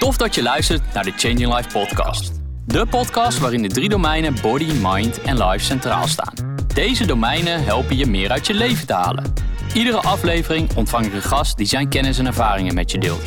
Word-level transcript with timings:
Tof 0.00 0.16
dat 0.16 0.34
je 0.34 0.42
luistert 0.42 0.92
naar 0.92 1.04
de 1.04 1.12
Changing 1.16 1.54
Life 1.56 1.68
podcast. 1.68 2.32
De 2.66 2.86
podcast 2.86 3.38
waarin 3.38 3.62
de 3.62 3.68
drie 3.68 3.88
domeinen 3.88 4.34
body, 4.42 4.72
mind 4.82 5.20
en 5.20 5.44
life 5.44 5.64
centraal 5.64 6.06
staan. 6.06 6.34
Deze 6.74 7.06
domeinen 7.06 7.64
helpen 7.64 7.96
je 7.96 8.06
meer 8.06 8.30
uit 8.30 8.46
je 8.46 8.54
leven 8.54 8.86
te 8.86 8.92
halen. 8.92 9.32
Iedere 9.74 9.96
aflevering 9.96 10.76
ontvang 10.76 11.06
ik 11.06 11.12
een 11.12 11.22
gast 11.22 11.56
die 11.56 11.66
zijn 11.66 11.88
kennis 11.88 12.18
en 12.18 12.26
ervaringen 12.26 12.74
met 12.74 12.90
je 12.90 12.98
deelt. 12.98 13.22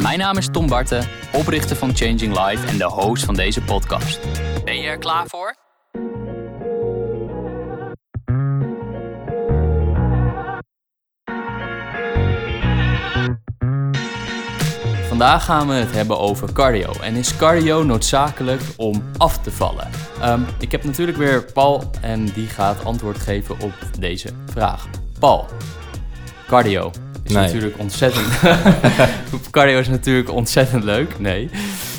Mijn 0.00 0.18
naam 0.18 0.36
is 0.36 0.48
Tom 0.52 0.66
Barten, 0.66 1.08
oprichter 1.32 1.76
van 1.76 1.96
Changing 1.96 2.46
Life 2.46 2.66
en 2.66 2.78
de 2.78 2.88
host 2.88 3.24
van 3.24 3.34
deze 3.34 3.62
podcast. 3.62 4.20
Ben 4.64 4.80
je 4.80 4.88
er 4.88 4.98
klaar 4.98 5.26
voor? 5.26 5.67
Vandaag 15.18 15.44
gaan 15.44 15.68
we 15.68 15.74
het 15.74 15.92
hebben 15.92 16.18
over 16.18 16.52
cardio. 16.52 16.92
En 17.00 17.14
is 17.14 17.36
cardio 17.36 17.82
noodzakelijk 17.82 18.60
om 18.76 19.02
af 19.16 19.38
te 19.38 19.50
vallen? 19.50 19.88
Ehm, 20.20 20.40
ik 20.58 20.72
heb 20.72 20.84
natuurlijk 20.84 21.18
weer 21.18 21.44
Paul 21.44 21.90
en 22.00 22.24
die 22.24 22.46
gaat 22.46 22.84
antwoord 22.84 23.18
geven 23.18 23.60
op 23.60 23.72
deze 23.98 24.28
vraag. 24.52 24.88
Paul, 25.18 25.46
cardio 26.46 26.90
is 27.24 27.32
Nee. 27.32 27.44
natuurlijk 27.44 27.78
ontzettend. 27.78 28.26
cardio 29.50 29.78
is 29.78 29.88
natuurlijk 29.88 30.30
ontzettend 30.30 30.84
leuk. 30.84 31.18
Nee. 31.18 31.50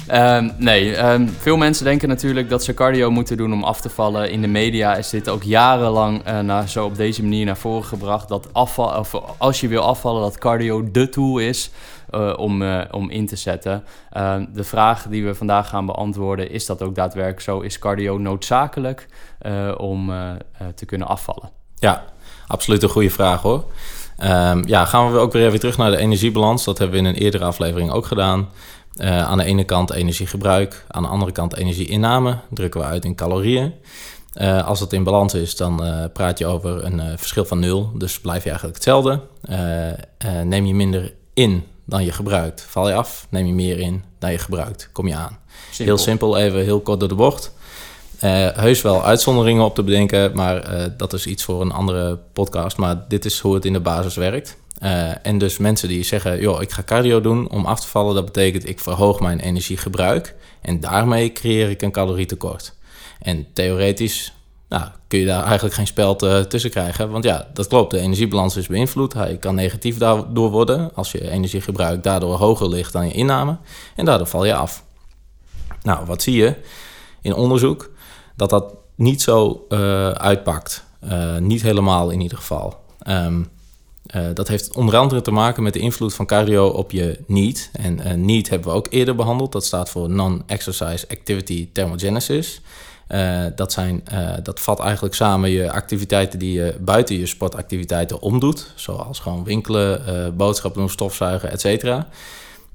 Ehm, 0.10 0.50
nee, 0.58 0.96
ehm, 0.96 1.28
veel 1.38 1.58
mensen 1.58 1.86
denken 1.86 2.08
natuurlijk 2.08 2.50
dat 2.50 2.64
ze 2.64 2.74
cardio 2.74 3.12
moeten 3.12 3.38
doen 3.38 3.54
om 3.54 3.64
af 3.64 3.82
te 3.82 3.90
vallen. 3.90 4.32
In 4.32 4.42
de 4.42 4.48
media 4.48 4.96
is 4.96 5.10
dit 5.10 5.30
ook 5.30 5.44
jarenlang 5.44 6.24
naar, 6.42 6.70
zo 6.70 6.86
op 6.86 6.96
deze 6.96 7.22
manier 7.22 7.46
naar 7.46 7.58
voren 7.58 7.86
gebracht. 7.86 8.28
Dat 8.28 8.48
afval, 8.52 9.00
of 9.00 9.14
als 9.38 9.62
je 9.62 9.68
wil 9.68 9.82
afvallen, 9.82 10.22
dat 10.22 10.38
cardio 10.38 10.92
de 10.92 11.10
tool 11.10 11.38
is 11.38 11.72
eh, 12.10 12.34
om, 12.38 12.62
eh, 12.62 12.82
om 12.92 13.10
in 13.10 13.28
te 13.28 13.36
zetten. 13.36 13.84
Ehm, 14.12 14.46
de 14.54 14.64
vraag 14.64 15.06
die 15.10 15.26
we 15.26 15.36
vandaag 15.36 15.70
gaan 15.70 15.86
beantwoorden, 15.86 16.52
is 16.52 16.66
dat 16.66 16.82
ook 16.82 16.96
daadwerkelijk 16.96 17.42
zo? 17.42 17.60
Is 17.60 17.80
cardio 17.80 18.18
noodzakelijk 18.18 19.08
om 19.78 20.12
te 20.76 20.86
kunnen 20.86 21.08
afvallen? 21.08 21.50
Ja, 21.76 22.04
absoluut 22.48 22.84
een 22.84 22.90
goede 22.90 23.10
vraag 23.10 23.42
hoor. 23.42 23.64
Ja, 24.66 24.86
gaan 24.86 25.12
we 25.12 25.18
ook 25.18 25.34
weer 25.34 25.48
even 25.48 25.60
terug 25.60 25.78
naar 25.78 25.92
de 25.92 25.98
energiebalans. 25.98 26.64
Dat 26.64 26.78
hebben 26.78 27.02
we 27.02 27.08
in 27.08 27.14
een 27.16 27.22
eerdere 27.22 27.46
aflevering 27.46 27.92
ook 27.92 28.06
gedaan. 28.06 28.50
Eh, 29.00 29.24
aan 29.24 29.38
de 29.38 29.44
ene 29.44 29.64
kant 29.64 29.92
energiegebruik, 29.92 30.86
aan 30.88 31.04
de 31.04 31.10
andere 31.10 31.32
kant 31.32 31.56
energieinname. 31.56 32.38
Drukken 32.50 32.80
we 32.80 32.86
uit 32.86 33.06
in 33.06 33.16
calorieën. 33.16 33.74
Eh, 34.34 34.68
als 34.68 34.80
het 34.80 34.94
in 34.94 35.04
balans 35.04 35.34
is, 35.34 35.56
dan 35.56 35.84
eh, 35.84 36.06
praat 36.14 36.38
je 36.38 36.46
over 36.46 36.84
een 36.84 37.18
verschil 37.18 37.46
van 37.46 37.60
nul. 37.60 37.92
Dus 37.94 38.20
blijf 38.20 38.44
je 38.44 38.50
eigenlijk 38.50 38.78
hetzelfde. 38.78 39.22
Neem 40.44 40.66
je 40.66 40.74
minder 40.74 41.14
in 41.34 41.64
dan 41.86 42.04
je 42.04 42.12
gebruikt, 42.12 42.62
val 42.62 42.88
je 42.88 42.94
af. 42.94 43.28
Neem 43.30 43.46
je 43.46 43.54
meer 43.54 43.80
in 43.80 44.04
dan 44.20 44.32
je 44.32 44.38
gebruikt, 44.38 44.90
kom 44.92 45.08
je 45.08 45.16
aan. 45.16 45.38
Heel 45.78 45.98
simpel, 45.98 46.38
even 46.38 46.64
heel 46.64 46.80
kort 46.80 47.00
door 47.00 47.10
de 47.10 47.16
bocht. 47.16 47.54
Heus 48.54 48.82
wel 48.82 49.04
uitzonderingen 49.04 49.64
op 49.64 49.76
te 49.76 49.84
bedenken, 49.84 50.32
maar 50.36 50.88
dat 50.98 51.14
is 51.14 51.26
iets 51.26 51.44
voor 51.44 51.62
een 51.62 51.72
andere 51.72 52.20
podcast. 52.34 52.78
Maar 52.78 53.06
dit 53.08 53.26
is 53.26 53.40
hoe 53.40 53.54
het 53.54 53.66
in 53.66 53.74
de 53.74 53.80
basis 53.80 54.16
werkt. 54.16 54.58
Eh, 54.80 55.26
en 55.26 55.38
dus 55.38 55.58
mensen 55.58 55.88
die 55.88 56.04
zeggen, 56.04 56.42
joh, 56.42 56.62
ik 56.62 56.72
ga 56.72 56.84
cardio 56.84 57.22
doen 57.22 57.50
om 57.50 57.66
af 57.66 57.80
te 57.80 57.88
vallen, 57.88 58.16
dat 58.16 58.26
betekent 58.26 58.70
ik 58.70 58.80
verhoog 58.80 59.20
mijn 59.20 59.40
energiegebruik 59.40 60.36
en 60.62 60.80
daarmee 60.80 61.32
creëer 61.32 61.70
ik 61.70 61.82
een 61.82 61.92
calorietekort. 61.92 62.74
En 63.20 63.48
theoretisch 63.54 64.34
nou, 64.70 64.84
kun 65.08 65.20
je 65.20 65.26
daar 65.26 65.44
eigenlijk 65.44 65.76
geen 65.76 65.88
speld 65.88 66.24
eh, 66.24 66.40
tussen 66.40 66.70
krijgen, 66.70 67.10
want 67.10 67.24
ja, 67.24 67.48
dat 67.54 67.68
klopt, 67.68 67.92
de 67.92 68.00
energiebalans 68.00 68.56
is 68.56 68.68
beïnvloed. 68.68 69.14
Hij 69.14 69.38
kan 69.38 69.56
negatief 69.56 69.98
daardoor 69.98 70.50
worden 70.50 70.96
als 70.96 71.12
je 71.12 71.30
energiegebruik 71.30 72.04
daardoor 72.04 72.36
hoger 72.36 72.70
ligt 72.70 72.94
dan 72.94 73.08
je 73.08 73.14
inname 73.14 73.58
en 73.96 74.06
daardoor 74.06 74.28
val 74.28 74.46
je 74.46 74.56
af. 74.56 74.84
Nou, 75.84 76.06
wat 76.06 76.22
zie 76.22 76.36
je 76.36 76.56
in 77.22 77.34
onderzoek? 77.34 77.92
Dat 78.36 78.50
dat 78.50 78.74
niet 78.96 79.22
zo 79.22 79.66
eh, 79.70 80.10
uitpakt. 80.10 80.84
Eh, 81.00 81.38
niet 81.38 81.62
helemaal 81.62 82.10
in 82.10 82.22
ieder 82.22 82.38
geval. 82.38 82.80
Ehm, 83.00 83.44
eh, 84.10 84.24
dat 84.34 84.48
heeft 84.48 84.74
onder 84.74 84.98
andere 84.98 85.22
te 85.22 85.32
maken 85.32 85.64
met 85.64 85.74
de 85.74 85.80
invloed 85.80 86.14
van 86.14 86.26
cardio 86.26 86.68
op 86.68 86.92
je 86.92 87.20
NEAT. 87.28 87.70
En 87.74 88.26
NEAT 88.26 88.50
hebben 88.50 88.70
we 88.70 88.76
ook 88.76 88.88
eerder 88.90 89.16
behandeld. 89.16 89.52
Dat 89.52 89.66
staat 89.66 89.90
voor 89.90 90.10
Non-Exercise 90.10 91.08
Activity 91.10 91.70
Thermogenesis. 91.72 92.62
Eh, 93.08 93.46
dat, 93.56 93.72
zijn, 93.72 94.04
dat 94.44 94.60
vat 94.60 94.80
eigenlijk 94.80 95.16
samen 95.16 95.50
je 95.50 95.72
activiteiten 95.72 96.40
die 96.40 96.54
je 96.54 96.76
buiten 96.80 97.20
je 97.20 97.26
sportactiviteiten 97.26 98.22
omdoet. 98.22 98.72
Zoals 98.76 99.20
gewoon 99.20 99.44
winkelen, 99.44 100.36
boodschappen 100.38 100.82
doen, 100.82 100.90
stofzuigen, 100.90 101.52
et 101.52 101.62
cetera. 101.62 102.08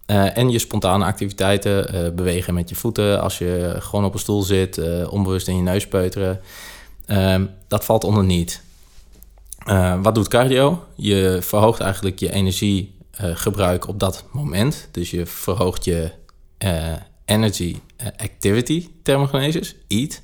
Eh, 0.06 0.36
en 0.36 0.50
je 0.50 0.58
spontane 0.58 1.04
activiteiten, 1.04 2.12
bewegen 2.16 2.54
met 2.54 2.68
je 2.68 2.74
voeten 2.74 3.20
als 3.20 3.38
je 3.38 3.76
gewoon 3.78 4.04
op 4.04 4.14
een 4.14 4.20
stoel 4.20 4.42
zit, 4.42 4.80
onbewust 5.08 5.48
in 5.48 5.56
je 5.56 5.62
neus 5.62 5.88
peuteren. 5.88 6.40
Ehm, 7.06 7.44
dat 7.68 7.84
valt 7.84 8.04
onder 8.04 8.24
niet. 8.24 8.62
Eh, 9.64 10.02
wat 10.02 10.14
doet 10.14 10.28
cardio? 10.28 10.84
Je 10.96 11.38
verhoogt 11.42 11.80
eigenlijk 11.80 12.18
je 12.18 12.32
energiegebruik 12.32 13.88
op 13.88 14.00
dat 14.00 14.24
moment. 14.32 14.88
Dus 14.90 15.10
je 15.10 15.26
verhoogt 15.26 15.84
je 15.84 16.10
eh, 16.58 16.92
energy 17.24 17.76
eh, 17.96 18.06
activity 18.16 18.88
thermogenesis, 19.02 19.74
EAT. 19.88 20.22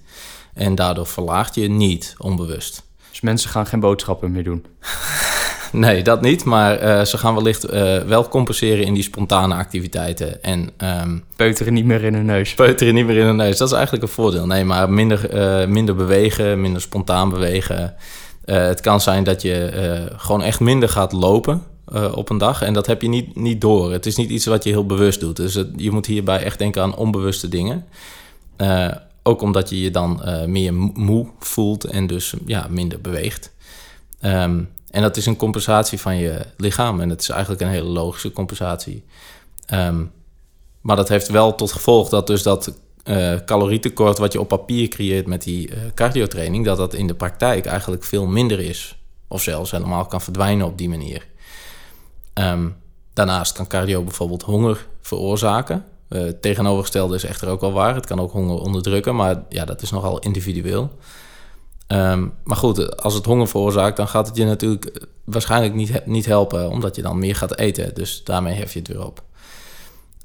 En 0.54 0.74
daardoor 0.74 1.06
verlaagt 1.06 1.54
je 1.54 1.68
niet 1.68 2.14
onbewust. 2.18 2.82
Dus 3.10 3.20
mensen 3.20 3.50
gaan 3.50 3.66
geen 3.66 3.80
boodschappen 3.80 4.32
meer 4.32 4.44
doen. 4.44 4.64
Nee, 5.72 6.02
dat 6.02 6.20
niet. 6.20 6.44
Maar 6.44 6.76
eh, 6.76 7.04
ze 7.04 7.18
gaan 7.18 7.34
wellicht 7.34 7.64
eh, 7.64 7.98
wel 7.98 8.28
compenseren 8.28 8.84
in 8.84 8.94
die 8.94 9.02
spontane 9.02 9.54
activiteiten. 9.54 10.42
En 10.42 10.70
ehm, 10.76 11.18
Peuteren 11.36 11.72
niet 11.72 11.84
meer 11.84 12.04
in 12.04 12.14
hun 12.14 12.24
neus. 12.24 12.54
peuteren 12.54 12.94
niet 12.94 13.06
meer 13.06 13.16
in 13.16 13.26
de 13.26 13.32
neus. 13.32 13.58
Dat 13.58 13.68
is 13.68 13.74
eigenlijk 13.74 14.04
een 14.04 14.10
voordeel. 14.12 14.46
Nee, 14.46 14.64
maar 14.64 14.90
minder, 14.90 15.30
eh, 15.30 15.68
minder 15.68 15.94
bewegen, 15.94 16.60
minder 16.60 16.82
spontaan 16.82 17.30
bewegen. 17.30 17.94
Eh, 18.44 18.56
het 18.56 18.80
kan 18.80 19.00
zijn 19.00 19.24
dat 19.24 19.42
je 19.42 19.64
eh, 19.64 20.18
gewoon 20.18 20.42
echt 20.42 20.60
minder 20.60 20.88
gaat 20.88 21.12
lopen 21.12 21.62
eh, 21.92 22.16
op 22.16 22.30
een 22.30 22.38
dag. 22.38 22.62
En 22.62 22.72
dat 22.72 22.86
heb 22.86 23.02
je 23.02 23.08
niet, 23.08 23.36
niet 23.36 23.60
door. 23.60 23.92
Het 23.92 24.06
is 24.06 24.16
niet 24.16 24.30
iets 24.30 24.46
wat 24.46 24.64
je 24.64 24.70
heel 24.70 24.86
bewust 24.86 25.20
doet. 25.20 25.36
Dus 25.36 25.64
je 25.76 25.90
moet 25.90 26.06
hierbij 26.06 26.42
echt 26.42 26.58
denken 26.58 26.82
aan 26.82 26.96
onbewuste 26.96 27.48
dingen. 27.48 27.86
Ook 29.22 29.42
omdat 29.42 29.70
je 29.70 29.80
je 29.80 29.90
dan 29.90 30.22
meer 30.46 30.74
mo- 30.74 30.92
moe 30.94 31.26
voelt 31.38 31.84
en 31.84 32.06
dus 32.06 32.34
ja, 32.46 32.66
minder 32.70 33.00
beweegt. 33.00 33.52
Ehm, 34.20 34.62
en 34.90 35.02
dat 35.02 35.16
is 35.16 35.26
een 35.26 35.36
compensatie 35.36 36.00
van 36.00 36.16
je 36.16 36.40
lichaam. 36.56 37.00
En 37.00 37.08
dat 37.08 37.20
is 37.20 37.28
eigenlijk 37.28 37.60
een 37.60 37.68
hele 37.68 37.88
logische 37.88 38.32
compensatie. 38.32 39.04
Ehm, 39.66 40.04
maar 40.80 40.96
dat 40.96 41.08
heeft 41.08 41.28
wel 41.28 41.54
tot 41.54 41.72
gevolg 41.72 42.08
dat 42.08 42.26
dus 42.26 42.42
dat 42.42 42.72
eh 43.10 43.34
calorietekort 43.44 44.18
wat 44.18 44.32
je 44.32 44.40
op 44.40 44.48
papier 44.48 44.88
creëert 44.88 45.26
met 45.26 45.42
die 45.42 45.70
eh 45.70 45.78
cardiotraining, 45.94 46.64
dat 46.64 46.76
dat 46.76 46.94
in 46.94 47.06
de 47.06 47.14
praktijk 47.14 47.66
eigenlijk 47.66 48.04
veel 48.04 48.26
minder 48.26 48.60
is. 48.60 48.98
Of 49.28 49.42
zelfs 49.42 49.70
helemaal 49.70 50.06
kan 50.06 50.20
verdwijnen 50.20 50.66
op 50.66 50.78
die 50.78 50.88
manier. 50.88 51.26
Ehm, 52.32 52.68
daarnaast 53.12 53.52
kan 53.52 53.66
cardio 53.66 54.02
bijvoorbeeld 54.02 54.42
honger 54.42 54.86
veroorzaken. 55.00 55.84
Het 56.08 56.42
tegenovergestelde 56.42 57.14
is 57.14 57.24
echter 57.24 57.48
ook 57.48 57.60
wel 57.60 57.72
waar. 57.72 57.94
Het 57.94 58.06
kan 58.06 58.20
ook 58.20 58.32
honger 58.32 58.58
onderdrukken, 58.58 59.16
maar 59.16 59.42
ja, 59.48 59.64
dat 59.64 59.82
is 59.82 59.90
nogal 59.90 60.18
individueel. 60.18 60.90
Ehm, 61.86 62.28
maar 62.44 62.56
goed, 62.56 62.96
als 62.96 63.14
het 63.14 63.24
honger 63.24 63.48
veroorzaakt, 63.48 63.96
dan 63.96 64.08
gaat 64.08 64.26
het 64.26 64.36
je 64.36 64.44
natuurlijk 64.44 65.06
waarschijnlijk 65.24 65.74
niet, 65.74 66.06
niet 66.06 66.26
helpen, 66.26 66.70
omdat 66.70 66.96
je 66.96 67.02
dan 67.02 67.18
meer 67.18 67.34
gaat 67.36 67.58
eten. 67.58 67.94
Dus 67.94 68.24
daarmee 68.24 68.54
hef 68.54 68.72
je 68.72 68.78
het 68.78 68.88
weer 68.88 69.06
op. 69.06 69.22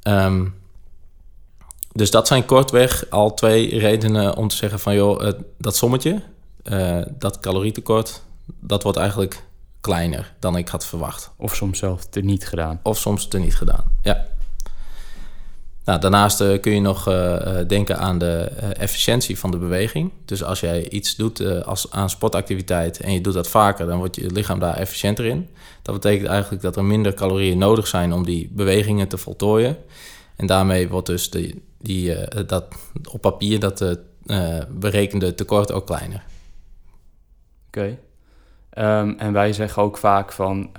Ehm, 0.02 0.46
dus 1.96 2.12
dat 2.12 2.28
zijn 2.28 2.46
kortweg 2.46 3.06
al 3.10 3.34
twee 3.34 3.80
redenen 3.80 4.36
om 4.36 4.48
te 4.48 4.56
zeggen 4.56 4.80
van 4.80 4.96
joh, 4.96 5.20
het- 5.22 5.38
dat 5.58 5.76
sommetje, 5.76 6.22
eh, 6.64 7.02
dat 7.18 7.40
calorietekort, 7.40 8.22
dat 8.60 8.84
wordt 8.84 8.98
eigenlijk 8.98 9.44
kleiner 9.82 10.34
dan 10.40 10.58
ik 10.58 10.68
had 10.68 10.86
verwacht. 10.86 11.32
Of 11.38 11.56
soms 11.56 11.80
zelf 11.80 12.08
er 12.14 12.24
niet 12.24 12.48
gedaan. 12.48 12.80
Of 12.84 12.98
soms 12.98 13.28
er 13.30 13.40
niet 13.40 13.56
gedaan. 13.56 13.84
Ja. 14.02 14.26
Nou, 15.86 16.00
daarnaast 16.00 16.42
eh, 16.42 16.62
kun 16.62 16.72
je 16.74 16.82
nog 16.82 17.08
eh, 17.08 17.60
eh, 17.60 17.68
denken 17.68 17.98
aan 18.00 18.18
de 18.18 18.34
eh, 18.38 18.70
efficiëntie 18.82 19.40
van 19.40 19.52
de 19.52 19.58
beweging. 19.58 20.12
Dus 20.26 20.44
als 20.44 20.60
jij 20.60 20.90
iets 20.90 21.16
doet 21.16 21.40
eh, 21.40 21.62
als, 21.62 21.92
aan 21.92 22.10
sportactiviteit 22.10 23.00
en 23.00 23.14
je 23.14 23.22
doet 23.22 23.34
dat 23.34 23.48
vaker, 23.48 23.86
dan 23.88 23.98
wordt 23.98 24.16
je 24.16 24.32
lichaam 24.32 24.60
daar 24.60 24.76
efficiënter 24.78 25.26
in. 25.26 25.50
Dat 25.82 25.96
betekent 25.96 26.28
eigenlijk 26.30 26.62
dat 26.62 26.76
er 26.76 26.84
minder 26.86 27.14
calorieën 27.14 27.58
nodig 27.58 27.88
zijn 27.88 28.14
om 28.14 28.26
die 28.26 28.50
bewegingen 28.54 29.08
te 29.08 29.18
voltooien. 29.18 29.78
En 30.36 30.48
daarmee 30.48 30.90
wordt 30.90 31.08
dus 31.08 31.30
de, 31.30 31.62
die, 31.86 32.16
eh, 32.16 32.48
dat, 32.48 32.76
op 33.12 33.22
papier 33.22 33.60
dat 33.60 33.82
eh, 33.82 33.92
eh, 34.26 34.64
berekende 34.70 35.36
tekort 35.36 35.72
ook 35.72 35.86
kleiner. 35.86 36.24
Oké. 37.68 37.98
Ehm, 38.70 39.14
en 39.18 39.34
wij 39.34 39.54
zeggen 39.54 39.84
ook 39.84 39.98
vaak 39.98 40.32
van, 40.32 40.70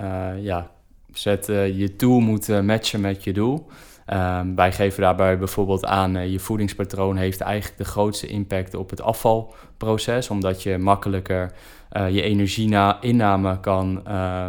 ja, 0.41 0.71
zet 1.13 1.45
je 1.45 1.95
tool 1.95 2.19
moet 2.19 2.47
matchen 2.63 3.01
met 3.01 3.23
je 3.23 3.33
doel. 3.33 3.67
Ehm, 4.05 4.55
wij 4.55 4.71
geven 4.71 5.01
daarbij 5.01 5.37
bijvoorbeeld 5.37 5.85
aan, 5.85 6.31
je 6.31 6.39
voedingspatroon 6.39 7.17
heeft 7.17 7.41
eigenlijk 7.41 7.77
de 7.77 7.85
grootste 7.85 8.27
impact 8.27 8.73
op 8.73 8.89
het 8.89 9.01
afvalproces, 9.01 10.29
omdat 10.29 10.63
je 10.63 10.77
makkelijker 10.77 11.51
eh, 11.89 12.09
je 12.09 12.21
energieinname 12.21 13.59
kan 13.59 14.01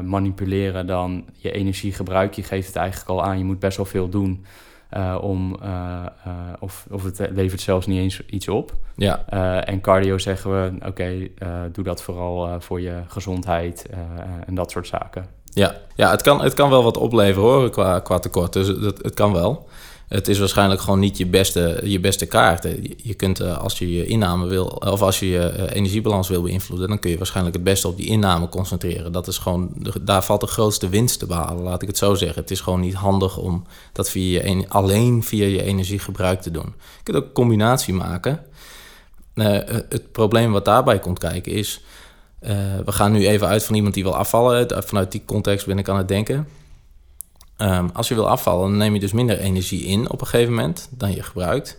manipuleren 0.04 0.87
dan 0.87 1.25
je 1.37 1.50
energiegebruik. 1.50 2.34
Je 2.34 2.43
geeft 2.43 2.66
het 2.66 2.76
eigenlijk 2.76 3.11
al 3.11 3.25
aan, 3.25 3.38
je 3.38 3.44
moet 3.44 3.58
best 3.58 3.76
wel 3.76 3.87
veel 3.87 4.08
doen 4.08 4.44
om, 5.20 5.56
of, 6.58 6.87
of 6.90 7.05
het 7.05 7.29
levert 7.31 7.61
zelfs 7.61 7.87
niet 7.87 7.99
eens 7.99 8.26
iets 8.26 8.49
op. 8.49 8.73
Ja. 8.96 9.26
en 9.64 9.81
cardio 9.81 10.19
zeggen 10.19 10.50
we, 10.50 10.87
oké, 10.87 11.29
doe 11.73 11.85
dat 11.85 12.02
vooral 12.02 12.61
voor 12.61 12.81
je 12.81 13.02
gezondheid 13.06 13.87
en 14.46 14.55
dat 14.55 14.70
soort 14.70 14.87
zaken. 14.87 15.26
Ja, 15.44 15.75
ja 15.94 16.11
het, 16.11 16.23
kan, 16.23 16.43
het 16.43 16.55
kan 16.55 16.70
wel 16.70 16.82
wat 16.82 16.96
opleveren 16.96 17.49
hoor, 17.49 17.70
qua, 17.70 18.00
qua 18.00 18.19
tekort. 18.19 18.52
Dus 18.52 18.67
het, 18.69 19.02
het 19.02 19.14
kan 19.14 19.32
wel. 19.32 19.69
Het 20.08 20.28
is 20.28 20.38
waarschijnlijk 20.38 20.81
gewoon 20.81 20.99
niet 20.99 21.16
je 21.16 21.26
beste, 21.26 21.81
je 21.84 22.00
beste 22.00 22.26
kaart. 22.26 22.66
Je 22.96 23.14
kunt, 23.14 23.40
eh, 23.40 23.58
als 23.58 23.78
je 23.78 23.93
je 23.93 24.06
inname 24.06 24.46
wil, 24.46 24.64
of 24.64 25.02
als 25.02 25.19
je 25.19 25.28
je 25.28 25.49
eh, 25.49 25.76
energiebalans 25.76 26.28
wil 26.28 26.43
beïnvloeden, 26.43 26.88
dan 26.88 26.99
kun 26.99 27.10
je 27.10 27.16
waarschijnlijk 27.16 27.56
het 27.56 27.64
beste 27.64 27.88
op 27.88 27.96
die 27.96 28.06
inname 28.06 28.49
concentreren. 28.49 29.12
Dat 29.12 29.26
is 29.26 29.38
gewoon, 29.38 29.72
daar 30.00 30.25
valt 30.25 30.40
de 30.40 30.46
grootste 30.46 30.88
winst 30.88 31.19
te 31.19 31.26
behalen, 31.26 31.62
laat 31.62 31.82
ik 31.82 31.88
het 31.88 31.99
zo 31.99 32.14
zeggen. 32.14 32.40
Het 32.40 32.50
is 32.50 32.60
gewoon 32.60 32.81
niet 32.81 32.94
handig 32.94 33.37
om 33.37 33.64
dat 33.93 34.10
via 34.10 34.64
alleen 34.69 35.22
via 35.22 35.46
je 35.46 35.62
energiegebruik 35.62 36.40
te 36.40 36.50
doen. 36.50 36.75
Je 36.96 37.02
kunt 37.02 37.16
ook 37.16 37.25
een 37.25 37.32
combinatie 37.32 37.94
maken. 37.94 38.44
Het 39.34 40.12
probleem 40.12 40.52
wat 40.52 40.64
daarbij 40.64 40.99
komt 40.99 41.19
kijken 41.19 41.52
is, 41.52 41.81
we 42.84 42.93
gaan 42.93 43.12
nu 43.12 43.26
even 43.26 43.46
uit 43.46 43.64
van 43.64 43.75
iemand 43.75 43.94
die 43.94 44.02
wil 44.02 44.16
afvallen. 44.16 44.84
Vanuit 44.84 45.12
die 45.12 45.22
context 45.25 45.66
ben 45.66 45.78
ik 45.78 45.88
aan 45.88 45.96
het 45.96 46.08
denken. 46.08 46.49
Ehm, 47.58 47.88
als 47.93 48.08
je 48.08 48.14
wil 48.14 48.28
afvallen, 48.28 48.69
dan 48.69 48.78
neem 48.78 48.94
je 48.94 49.00
dus 49.00 49.12
minder 49.12 49.38
energie 49.38 49.84
in 49.84 50.10
op 50.10 50.20
een 50.20 50.26
gegeven 50.26 50.55
moment 50.55 50.88
dan 50.90 51.14
je 51.14 51.22
gebruikt. 51.22 51.78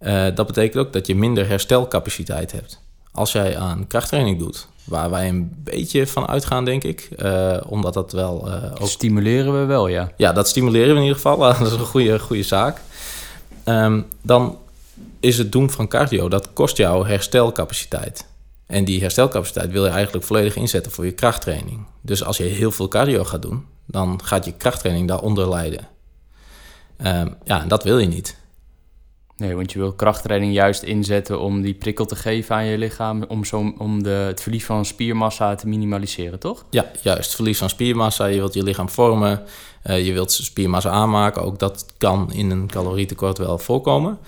Uh, 0.00 0.24
dat 0.34 0.46
betekent 0.46 0.86
ook 0.86 0.92
dat 0.92 1.06
je 1.06 1.14
minder 1.14 1.48
herstelcapaciteit 1.48 2.52
hebt. 2.52 2.80
Als 3.12 3.32
jij 3.32 3.58
aan 3.58 3.86
krachttraining 3.86 4.38
doet, 4.38 4.68
waar 4.84 5.10
wij 5.10 5.28
een 5.28 5.52
beetje 5.56 6.06
van 6.06 6.28
uitgaan, 6.28 6.64
denk 6.64 6.84
ik, 6.84 7.08
uh, 7.16 7.56
omdat 7.66 7.94
dat 7.94 8.12
wel 8.12 8.48
uh, 8.48 8.64
ook... 8.80 8.88
Stimuleren 8.88 9.60
we 9.60 9.64
wel, 9.64 9.86
ja. 9.86 10.10
Ja, 10.16 10.32
dat 10.32 10.48
stimuleren 10.48 10.88
we 10.88 10.94
in 10.94 11.00
ieder 11.00 11.16
geval. 11.16 11.38
dat 11.58 11.60
is 11.60 11.72
een 11.72 11.78
goede, 11.78 12.18
goede 12.18 12.42
zaak. 12.42 12.80
Um, 13.64 14.06
dan 14.22 14.58
is 15.20 15.38
het 15.38 15.52
doen 15.52 15.70
van 15.70 15.88
cardio, 15.88 16.28
dat 16.28 16.52
kost 16.52 16.76
jou 16.76 17.06
herstelcapaciteit. 17.06 18.26
En 18.66 18.84
die 18.84 19.00
herstelcapaciteit 19.00 19.70
wil 19.70 19.84
je 19.84 19.90
eigenlijk 19.90 20.24
volledig 20.24 20.56
inzetten 20.56 20.92
voor 20.92 21.04
je 21.04 21.12
krachttraining. 21.12 21.86
Dus 22.00 22.24
als 22.24 22.36
je 22.36 22.44
heel 22.44 22.70
veel 22.70 22.88
cardio 22.88 23.24
gaat 23.24 23.42
doen, 23.42 23.64
dan 23.86 24.20
gaat 24.24 24.44
je 24.44 24.52
krachttraining 24.52 25.08
daaronder 25.08 25.48
lijden. 25.48 25.88
Um, 26.98 27.36
ja, 27.44 27.62
en 27.62 27.68
dat 27.68 27.82
wil 27.82 27.98
je 27.98 28.06
niet. 28.06 28.42
Nee, 29.36 29.54
want 29.54 29.72
je 29.72 29.78
wil 29.78 29.92
krachttraining 29.92 30.52
juist 30.52 30.82
inzetten 30.82 31.40
om 31.40 31.62
die 31.62 31.74
prikkel 31.74 32.04
te 32.04 32.16
geven 32.16 32.54
aan 32.54 32.64
je 32.64 32.78
lichaam, 32.78 33.24
om, 33.28 33.44
zo, 33.44 33.74
om 33.78 34.02
de, 34.02 34.10
het 34.10 34.40
verlies 34.40 34.64
van 34.64 34.84
spiermassa 34.84 35.54
te 35.54 35.68
minimaliseren, 35.68 36.38
toch? 36.38 36.64
Ja, 36.70 36.90
juist. 37.02 37.34
Verlies 37.34 37.58
van 37.58 37.68
spiermassa, 37.68 38.26
je 38.26 38.36
wilt 38.36 38.54
je 38.54 38.62
lichaam 38.62 38.88
vormen, 38.88 39.42
uh, 39.86 40.06
je 40.06 40.12
wilt 40.12 40.32
spiermassa 40.32 40.90
aanmaken. 40.90 41.42
Ook 41.42 41.58
dat 41.58 41.86
kan 41.98 42.32
in 42.32 42.50
een 42.50 42.66
calorietekort 42.66 43.38
wel 43.38 43.58
voorkomen. 43.58 44.18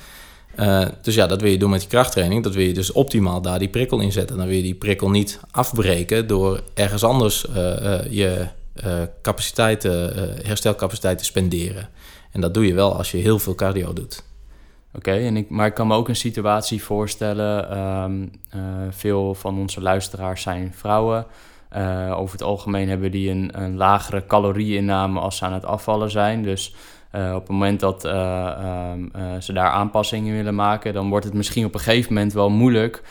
Uh, 0.57 0.87
dus 1.03 1.15
ja, 1.15 1.27
dat 1.27 1.41
wil 1.41 1.51
je 1.51 1.59
doen 1.59 1.71
met 1.71 1.83
je 1.83 1.89
krachttraining. 1.89 2.43
Dat 2.43 2.55
wil 2.55 2.67
je 2.67 2.75
dus 2.75 2.93
optimaal 2.93 3.41
daar 3.41 3.59
die 3.59 3.69
prikkel 3.69 4.01
in 4.01 4.13
zetten. 4.13 4.37
Dan 4.37 4.47
wil 4.47 4.57
je 4.57 4.63
die 4.63 4.75
prikkel 4.75 5.11
niet 5.11 5.41
afbreken 5.51 6.27
door 6.27 6.63
ergens 6.75 7.05
anders 7.05 7.47
je 8.11 8.47
uh, 8.85 9.03
capaciteiten, 9.23 10.17
uh, 10.17 10.47
herstelcapaciteit 10.47 11.19
te 11.19 11.25
spenderen. 11.25 11.89
En 12.33 12.41
dat 12.41 12.55
doe 12.55 12.67
je 12.67 12.75
wel 12.75 12.97
als 12.97 13.11
je 13.11 13.17
heel 13.17 13.39
veel 13.39 13.55
cardio 13.55 13.93
doet. 13.93 14.25
Oké, 14.95 15.13
en 15.13 15.37
ik, 15.37 15.51
maar 15.51 15.67
ik 15.67 15.75
kan 15.75 15.87
me 15.87 15.95
ook 15.95 16.09
een 16.09 16.17
situatie 16.17 16.83
voorstellen. 16.83 17.69
Uh, 18.55 18.63
veel 18.91 19.35
van 19.35 19.59
onze 19.59 19.81
luisteraars 19.81 20.43
zijn 20.43 20.73
vrouwen. 20.75 21.27
over 22.11 22.33
het 22.33 22.43
algemeen 22.43 22.89
hebben 22.89 23.11
die 23.11 23.31
een, 23.31 23.51
een 23.63 23.77
lagere 23.77 24.27
calorieinname 24.27 25.21
als 25.21 25.37
ze 25.37 25.45
aan 25.45 25.53
het 25.53 25.65
afvallen 25.65 26.11
zijn. 26.11 26.43
Dus 26.43 26.75
op 27.17 27.41
het 27.41 27.49
moment 27.49 27.81
dat 27.81 28.05
um, 28.05 29.11
ze 29.41 29.53
daar 29.53 29.71
aanpassingen 29.71 30.35
willen 30.35 30.55
maken, 30.55 30.93
dan 30.93 31.09
wordt 31.09 31.25
het 31.25 31.35
misschien 31.35 31.65
op 31.65 31.75
een 31.75 31.81
gegeven 31.81 32.15
moment 32.15 32.33
wel 32.33 32.51
moeilijk 32.51 33.03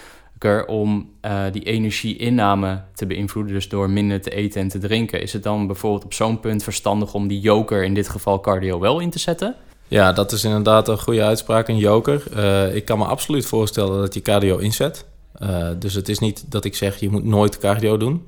om 0.68 1.10
die 1.52 1.64
energieinname 1.64 2.82
te 2.94 3.06
beïnvloeden, 3.06 3.54
dus 3.54 3.70
door 3.70 3.90
minder 3.90 4.22
te 4.22 4.30
eten 4.30 4.62
en 4.62 4.68
te 4.68 4.78
drinken. 4.78 5.22
Is 5.22 5.34
het 5.34 5.44
dan 5.44 5.68
bijvoorbeeld 5.68 6.04
op 6.04 6.14
zo'n 6.14 6.40
punt 6.40 6.64
verstandig 6.64 7.14
om 7.14 7.28
die 7.28 7.40
joker, 7.40 7.84
in 7.84 7.94
dit 7.94 8.10
geval 8.10 8.40
cardio, 8.40 8.80
wel 8.80 9.00
in 9.00 9.10
te 9.10 9.20
zetten? 9.20 9.56
Ja, 9.88 10.12
dat 10.12 10.32
is 10.32 10.44
inderdaad 10.44 10.88
een 10.88 11.00
goede 11.00 11.24
uitspraak, 11.24 11.68
een 11.68 11.78
joker. 11.78 12.38
Ik 12.76 12.86
kan 12.86 12.98
me 12.98 13.06
absoluut 13.06 13.46
voorstellen 13.46 14.00
dat 14.00 14.14
je 14.14 14.22
cardio 14.22 14.58
inzet. 14.58 15.06
Dus 15.80 15.94
het 15.94 16.10
is 16.10 16.20
niet 16.20 16.52
dat 16.52 16.66
ik 16.66 16.76
zeg, 16.76 17.00
je 17.00 17.10
moet 17.10 17.24
nooit 17.24 17.58
cardio 17.58 17.98
doen. 17.98 18.28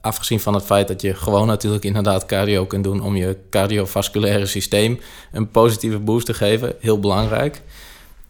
Afgezien 0.00 0.40
van 0.40 0.54
het 0.54 0.64
feit 0.64 0.88
dat 0.88 1.00
je 1.00 1.14
gewoon 1.14 1.46
natuurlijk 1.46 1.84
inderdaad 1.84 2.26
cardio 2.26 2.66
kunt 2.66 2.84
doen 2.84 3.02
om 3.02 3.16
je 3.16 3.38
cardiovasculaire 3.50 4.46
systeem 4.46 5.00
een 5.32 5.50
positieve 5.50 5.98
boost 5.98 6.26
te 6.26 6.34
geven. 6.34 6.74
Heel 6.80 7.00
belangrijk. 7.00 7.62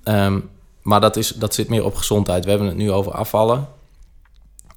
Um, 0.05 0.51
maar 0.83 1.01
dat, 1.01 1.17
is, 1.17 1.29
dat 1.29 1.55
zit 1.55 1.69
meer 1.69 1.85
op 1.85 1.95
gezondheid. 1.95 2.45
We 2.45 2.51
hebben 2.51 2.69
het 2.69 2.77
nu 2.77 2.93
over 2.93 3.13
afvallen. 3.13 3.69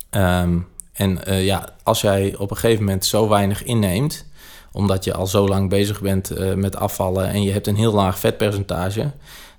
Ehm, 0.09 0.59
en 0.93 1.19
uh, 1.27 1.45
ja, 1.45 1.69
als 1.83 2.01
jij 2.01 2.35
op 2.37 2.51
een 2.51 2.57
gegeven 2.57 2.83
moment 2.83 3.05
zo 3.05 3.29
weinig 3.29 3.63
inneemt, 3.63 4.25
omdat 4.71 5.03
je 5.03 5.13
al 5.13 5.27
zo 5.27 5.47
lang 5.47 5.69
bezig 5.69 6.01
bent 6.01 6.31
uh, 6.31 6.53
met 6.53 6.75
afvallen 6.75 7.27
en 7.27 7.43
je 7.43 7.51
hebt 7.51 7.67
een 7.67 7.75
heel 7.75 7.93
laag 7.93 8.19
vetpercentage, 8.19 9.11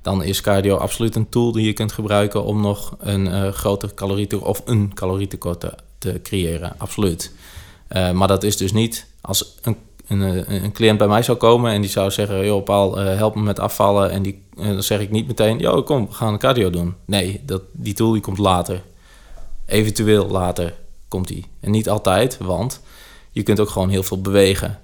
dan 0.02 0.22
is 0.22 0.40
cardio 0.40 0.76
absoluut 0.76 1.16
een 1.16 1.28
tool 1.28 1.52
die 1.52 1.66
je 1.66 1.72
kunt 1.72 1.92
gebruiken 1.92 2.44
om 2.44 2.60
nog 2.60 2.96
een 2.98 3.26
uh, 3.26 3.48
groter 3.48 3.94
calorietekort 3.94 4.48
of 4.48 4.62
een 4.64 4.94
calorietekort 4.94 5.60
te, 5.60 5.74
te 6.02 6.20
creëren. 6.22 6.74
Absoluut. 6.78 7.32
maar 7.88 8.28
dat 8.28 8.42
is 8.42 8.56
dus 8.56 8.72
niet 8.72 9.06
als 9.20 9.58
een 9.62 9.76
een, 10.06 10.46
eh, 10.46 10.62
een 10.62 10.72
cliënt 10.72 10.98
bij 10.98 11.08
mij 11.08 11.22
zou 11.22 11.38
komen 11.38 11.72
en 11.72 11.80
die 11.80 11.90
zou 11.90 12.10
zeggen: 12.10 12.44
Joh, 12.44 12.64
Paul, 12.64 13.00
uh, 13.00 13.16
help 13.16 13.34
me 13.34 13.42
met 13.42 13.58
afvallen. 13.58 14.10
En 14.10 14.22
die, 14.22 14.42
uh, 14.58 14.66
dan 14.66 14.82
zeg 14.82 15.00
ik 15.00 15.10
niet 15.10 15.26
meteen: 15.26 15.58
Joh, 15.58 15.86
kom, 15.86 16.06
we 16.06 16.12
gaan 16.12 16.38
cardio 16.38 16.70
doen. 16.70 16.94
Nee, 17.04 17.40
dat, 17.46 17.62
die 17.72 17.94
tool 17.94 18.12
die 18.12 18.20
komt 18.20 18.38
later. 18.38 18.82
Eventueel 19.66 20.26
later 20.26 20.74
komt 21.08 21.28
die. 21.28 21.46
En 21.60 21.70
niet 21.70 21.88
altijd, 21.88 22.38
want 22.38 22.80
je 23.30 23.42
kunt 23.42 23.60
ook 23.60 23.70
gewoon 23.70 23.88
heel 23.88 24.02
veel 24.02 24.20
bewegen. 24.20 24.80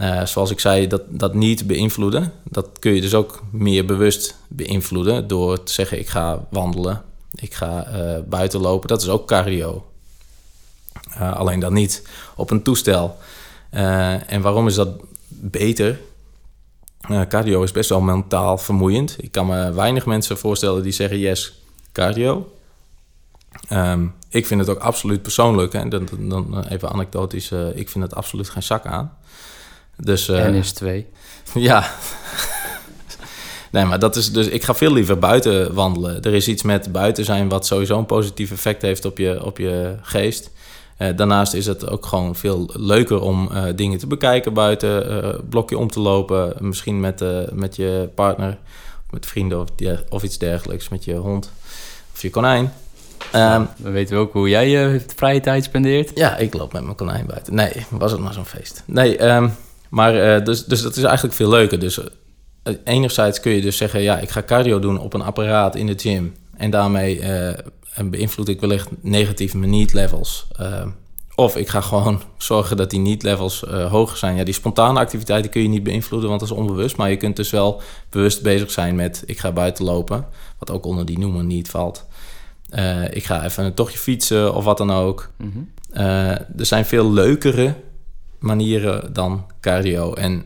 Uh, 0.00 0.24
zoals 0.24 0.50
ik 0.50 0.60
zei, 0.60 0.86
dat, 0.86 1.02
dat 1.08 1.34
niet 1.34 1.66
beïnvloeden, 1.66 2.32
dat 2.44 2.68
kun 2.78 2.94
je 2.94 3.00
dus 3.00 3.14
ook 3.14 3.42
meer 3.50 3.84
bewust 3.84 4.36
beïnvloeden 4.48 5.28
door 5.28 5.62
te 5.62 5.72
zeggen: 5.72 5.98
Ik 5.98 6.08
ga 6.08 6.46
wandelen, 6.50 7.02
ik 7.34 7.54
ga 7.54 7.86
buiten 8.28 8.60
lopen. 8.60 8.88
Dat 8.88 9.02
is 9.02 9.08
ook 9.08 9.26
cardio. 9.26 9.84
Alleen 11.18 11.60
dan 11.60 11.72
niet 11.72 12.08
op 12.36 12.50
een 12.50 12.62
toestel. 12.62 13.18
Uh, 13.74 14.32
en 14.32 14.40
waarom 14.40 14.66
is 14.66 14.74
dat 14.74 14.88
beter? 15.28 16.00
Uh, 17.10 17.20
cardio 17.28 17.62
is 17.62 17.72
best 17.72 17.88
wel 17.88 18.00
mentaal 18.00 18.58
vermoeiend. 18.58 19.16
Ik 19.18 19.32
kan 19.32 19.46
me 19.46 19.72
weinig 19.72 20.06
mensen 20.06 20.38
voorstellen 20.38 20.82
die 20.82 20.92
zeggen 20.92 21.18
yes, 21.18 21.62
cardio. 21.92 22.52
Um, 23.72 24.14
ik 24.28 24.46
vind 24.46 24.60
het 24.60 24.68
ook 24.68 24.78
absoluut 24.78 25.22
persoonlijk, 25.22 25.74
en 25.74 25.88
dan, 25.88 26.08
dan 26.18 26.64
even 26.68 26.90
anekdotisch, 26.90 27.50
ik 27.74 27.88
vind 27.88 28.04
het 28.04 28.14
absoluut 28.14 28.48
geen 28.48 28.62
zak 28.62 28.86
aan. 28.86 29.16
Dus, 29.96 30.28
en 30.28 30.54
is 30.54 30.72
twee. 30.72 31.06
ja. 31.54 31.90
nee, 33.70 33.84
maar 33.84 33.98
dat 33.98 34.16
is 34.16 34.32
dus, 34.32 34.46
ik 34.46 34.62
ga 34.62 34.74
veel 34.74 34.92
liever 34.92 35.18
buiten 35.18 35.74
wandelen. 35.74 36.22
Er 36.22 36.34
is 36.34 36.48
iets 36.48 36.62
met 36.62 36.92
buiten 36.92 37.24
zijn 37.24 37.48
wat 37.48 37.66
sowieso 37.66 37.98
een 37.98 38.06
positief 38.06 38.50
effect 38.50 38.82
heeft 38.82 39.04
op 39.04 39.18
je, 39.18 39.44
op 39.44 39.58
je 39.58 39.96
geest. 40.02 40.50
Uh, 41.02 41.16
daarnaast 41.16 41.54
is 41.54 41.66
het 41.66 41.90
ook 41.90 42.06
gewoon 42.06 42.36
veel 42.36 42.70
leuker 42.72 43.20
om 43.20 43.48
uh, 43.52 43.64
dingen 43.74 43.98
te 43.98 44.06
bekijken 44.06 44.54
buiten, 44.54 45.24
uh, 45.24 45.34
blokje 45.48 45.78
om 45.78 45.88
te 45.88 46.00
lopen, 46.00 46.54
misschien 46.58 47.00
met, 47.00 47.24
met 47.52 47.76
je 47.76 48.08
partner, 48.14 48.58
met 49.10 49.26
vrienden 49.26 49.60
of, 49.60 49.68
of, 50.08 50.22
iets 50.22 50.38
dergelijks, 50.38 50.88
met 50.88 51.04
je 51.04 51.14
hond 51.14 51.52
of 52.14 52.22
je 52.22 52.30
konijn. 52.30 52.72
Um, 53.34 53.68
dan 53.76 53.92
weten 53.92 54.16
we 54.16 54.20
ook 54.20 54.32
hoe 54.32 54.48
jij 54.48 54.68
je 54.68 55.00
vrije 55.16 55.40
tijd 55.40 55.64
spendeert. 55.64 56.10
Ja, 56.14 56.36
ik 56.36 56.54
loop 56.54 56.72
met 56.72 56.82
mijn 56.82 56.96
konijn 56.96 57.26
buiten. 57.26 57.54
Nee, 57.54 57.72
was 57.90 58.12
het 58.12 58.20
maar 58.20 58.32
zo'n 58.32 58.44
feest. 58.44 58.82
Nee, 58.86 59.24
um, 59.24 59.54
maar 59.88 60.44
dus, 60.44 60.64
dus 60.64 60.82
dat 60.82 60.96
is 60.96 61.02
eigenlijk 61.02 61.34
veel 61.34 61.48
leuker. 61.48 61.78
Dus 61.78 62.00
enerzijds 62.84 63.40
kun 63.40 63.52
je 63.52 63.60
dus 63.60 63.76
zeggen, 63.76 64.00
ja, 64.00 64.18
ik 64.18 64.30
ga 64.30 64.42
cardio 64.42 64.78
doen 64.78 64.98
op 64.98 65.14
een 65.14 65.22
apparaat 65.22 65.74
in 65.74 65.86
de 65.86 65.98
gym. 65.98 66.34
En 66.56 66.70
daarmee 66.70 67.20
en 67.94 68.10
beïnvloed 68.10 68.48
ik 68.48 68.60
wellicht 68.60 68.88
negatief 69.00 69.54
mijn 69.54 69.70
niet-levels. 69.70 70.46
Uh, 70.60 70.86
of 71.34 71.56
ik 71.56 71.68
ga 71.68 71.80
gewoon 71.80 72.22
zorgen 72.38 72.76
dat 72.76 72.90
die 72.90 73.00
niet-levels 73.00 73.64
uh, 73.68 73.90
hoger 73.90 74.16
zijn. 74.16 74.36
Ja, 74.36 74.44
die 74.44 74.54
spontane 74.54 74.98
activiteiten 74.98 75.50
kun 75.50 75.62
je 75.62 75.68
niet 75.68 75.82
beïnvloeden, 75.82 76.28
want 76.28 76.40
dat 76.40 76.50
is 76.50 76.56
onbewust. 76.56 76.96
Maar 76.96 77.10
je 77.10 77.16
kunt 77.16 77.36
dus 77.36 77.50
wel 77.50 77.80
bewust 78.10 78.42
bezig 78.42 78.70
zijn 78.70 78.94
met 78.94 79.22
ik 79.26 79.38
ga 79.38 79.52
buiten 79.52 79.84
lopen. 79.84 80.26
Wat 80.58 80.70
ook 80.70 80.86
onder 80.86 81.06
die 81.06 81.18
noemer 81.18 81.44
niet 81.44 81.70
valt. 81.70 82.06
Uh, 82.70 83.14
ik 83.14 83.24
ga 83.24 83.44
even 83.44 83.64
een 83.64 83.74
tochtje 83.74 83.98
fietsen 83.98 84.54
of 84.54 84.64
wat 84.64 84.78
dan 84.78 84.90
ook. 84.92 85.30
Mm 85.36 85.52
-hmm. 85.52 85.70
er 86.56 86.66
zijn 86.66 86.84
veel 86.84 87.12
leukere 87.12 87.74
manieren 88.38 89.12
dan 89.12 89.46
cardio. 89.60 90.14
En 90.14 90.44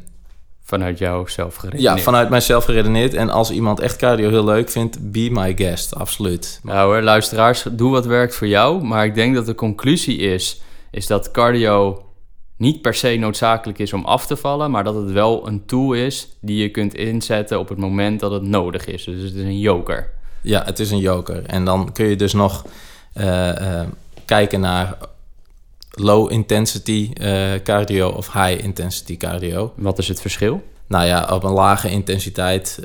Vanuit 0.67 0.99
jou 0.99 1.31
zelf 1.31 1.57
geredeneerd? 1.57 1.97
Ja, 1.97 2.03
vanuit 2.03 2.29
mijzelf 2.29 2.65
geredeneerd. 2.65 3.15
En 3.15 3.31
als 3.31 3.51
iemand 3.51 3.81
echt 3.81 3.97
cardio 3.97 4.29
heel 4.29 4.45
leuk 4.45 4.71
vindt, 4.71 5.11
be 5.13 5.29
my 5.33 5.57
guest, 5.57 5.95
absoluut. 5.95 6.61
Nou 6.63 6.93
hoor, 6.93 7.03
luisteraars, 7.03 7.65
doe 7.71 7.91
wat 7.91 8.07
werkt 8.07 8.35
voor 8.35 8.47
jou. 8.47 8.85
Maar 8.85 9.05
ik 9.05 9.15
denk 9.15 9.35
dat 9.35 9.47
de 9.47 9.55
conclusie 9.55 10.19
is, 10.19 10.61
is 10.91 11.07
dat 11.07 11.31
cardio 11.31 12.05
niet 12.57 12.83
per 12.83 12.95
se 12.95 13.17
noodzakelijk 13.17 13.79
is 13.79 13.93
om 13.93 14.05
af 14.05 14.27
te 14.27 14.37
vallen, 14.37 14.71
maar 14.71 14.85
dat 14.85 14.95
het 14.95 15.13
wel 15.13 15.47
een 15.47 15.67
tool 15.67 15.93
is 15.93 16.37
die 16.41 16.63
je 16.63 16.71
kunt 16.71 16.95
inzetten 16.95 17.59
op 17.59 17.69
het 17.69 17.79
moment 17.79 18.21
dat 18.21 18.31
het 18.31 18.43
nodig 18.43 18.87
is. 18.87 19.05
Dus 19.05 19.23
het 19.23 19.35
is 19.35 19.43
een 19.43 19.59
joker. 19.59 20.11
Ja, 20.41 20.63
het 20.65 20.79
is 20.79 20.91
een 20.91 20.99
joker. 20.99 21.45
En 21.47 21.65
dan 21.65 21.93
kun 21.93 22.07
je 22.07 22.17
dus 22.17 22.33
nog 22.33 22.65
uh, 23.15 23.83
kijken 24.25 24.61
naar 24.61 24.97
low 25.97 26.33
intensity 26.33 27.11
uh, 27.21 27.55
cardio 27.65 28.09
of 28.09 28.33
high 28.33 28.65
intensity 28.65 29.17
cardio. 29.17 29.73
Wat 29.77 29.99
is 29.99 30.09
het 30.09 30.21
verschil? 30.21 30.63
Nou 30.89 31.07
ja, 31.07 31.29
op 31.33 31.43
een 31.43 31.53
lage 31.53 31.91
intensiteit 31.91 32.81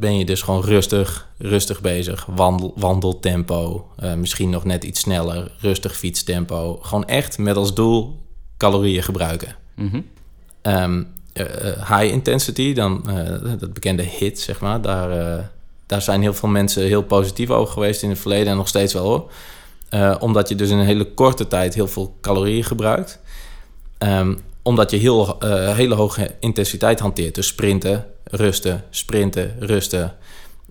ben 0.00 0.18
je 0.18 0.24
dus 0.24 0.42
gewoon 0.42 0.62
rustig, 0.64 1.28
rustig 1.38 1.80
bezig. 1.80 2.26
Wandel, 2.26 2.72
wandeltempo, 2.76 3.88
misschien 4.16 4.50
nog 4.50 4.64
net 4.64 4.84
iets 4.84 5.00
sneller, 5.00 5.50
rustig 5.60 5.96
fietstempo. 5.96 6.78
Gewoon 6.82 7.06
echt 7.06 7.38
met 7.38 7.56
als 7.56 7.74
doel 7.74 8.18
calorieën 8.56 9.02
gebruiken. 9.02 9.56
Mhm. 9.74 10.00
Ehm, 10.62 11.02
high 11.88 12.12
intensity, 12.12 12.72
dan 12.72 13.04
dat 13.58 13.72
bekende 13.72 14.02
hit, 14.02 14.40
zeg 14.40 14.60
maar, 14.60 14.80
daar 14.80 15.50
daar 15.88 16.02
zijn 16.02 16.22
heel 16.22 16.34
veel 16.34 16.48
mensen 16.48 16.82
heel 16.82 17.02
positief 17.02 17.50
over 17.50 17.72
geweest 17.72 18.02
in 18.02 18.08
het 18.08 18.18
verleden 18.18 18.46
en 18.46 18.56
nog 18.56 18.68
steeds 18.68 18.92
wel 18.92 19.04
hoor. 19.04 19.30
Uh, 19.90 20.16
omdat 20.18 20.48
je 20.48 20.54
dus 20.54 20.70
in 20.70 20.78
een 20.78 20.86
hele 20.86 21.14
korte 21.14 21.48
tijd 21.48 21.74
heel 21.74 21.88
veel 21.88 22.16
calorieën 22.20 22.64
gebruikt. 22.64 23.18
Um, 23.98 24.38
omdat 24.62 24.90
je 24.90 24.96
heel, 24.96 25.36
uh, 25.44 25.74
hele 25.74 25.94
hoge 25.94 26.34
intensiteit 26.40 27.00
hanteert. 27.00 27.34
Dus 27.34 27.46
sprinten, 27.46 28.06
rusten, 28.24 28.84
sprinten, 28.90 29.56
rusten. 29.58 30.16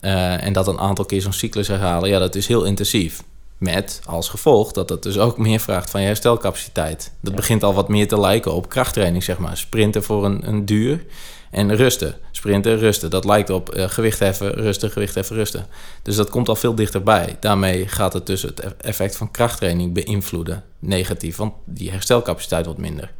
Uh, 0.01 0.43
en 0.43 0.53
dat 0.53 0.67
een 0.67 0.79
aantal 0.79 1.05
keer 1.05 1.21
zo'n 1.21 1.33
cyclus 1.33 1.67
herhalen. 1.67 2.09
Ja, 2.09 2.19
dat 2.19 2.35
is 2.35 2.47
heel 2.47 2.63
intensief. 2.63 3.23
Met 3.57 4.01
als 4.05 4.29
gevolg 4.29 4.71
dat 4.71 4.89
het 4.89 5.03
dus 5.03 5.17
ook 5.17 5.37
meer 5.37 5.59
vraagt 5.59 5.89
van 5.89 6.01
je 6.01 6.07
herstelcapaciteit. 6.07 7.11
Dat 7.21 7.35
begint 7.35 7.63
al 7.63 7.73
wat 7.73 7.89
meer 7.89 8.07
te 8.07 8.19
lijken 8.19 8.53
op 8.53 8.69
krachttraining, 8.69 9.23
zeg 9.23 9.37
maar. 9.37 9.57
Sprinten 9.57 10.03
voor 10.03 10.25
een, 10.25 10.47
een 10.47 10.65
duur 10.65 11.05
en 11.51 11.75
rusten. 11.75 12.15
Sprinten, 12.31 12.77
rusten. 12.77 13.09
Dat 13.09 13.25
lijkt 13.25 13.49
op 13.49 13.75
uh, 13.75 13.89
gewicht 13.89 14.19
heffen, 14.19 14.51
rusten, 14.51 14.91
gewicht 14.91 15.15
heffen, 15.15 15.35
rusten. 15.35 15.65
Dus 16.01 16.15
dat 16.15 16.29
komt 16.29 16.49
al 16.49 16.55
veel 16.55 16.75
dichterbij. 16.75 17.35
Daarmee 17.39 17.87
gaat 17.87 18.13
het 18.13 18.25
dus 18.25 18.41
het 18.41 18.77
effect 18.77 19.15
van 19.15 19.31
krachttraining 19.31 19.93
beïnvloeden. 19.93 20.63
Negatief, 20.79 21.35
want 21.35 21.53
die 21.65 21.91
herstelcapaciteit 21.91 22.65
wordt 22.65 22.79
minder. 22.79 23.11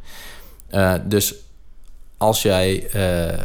Uh, 0.70 0.94
dus 1.04 1.34
als 2.16 2.42
jij... 2.42 2.94
Uh, 2.94 3.40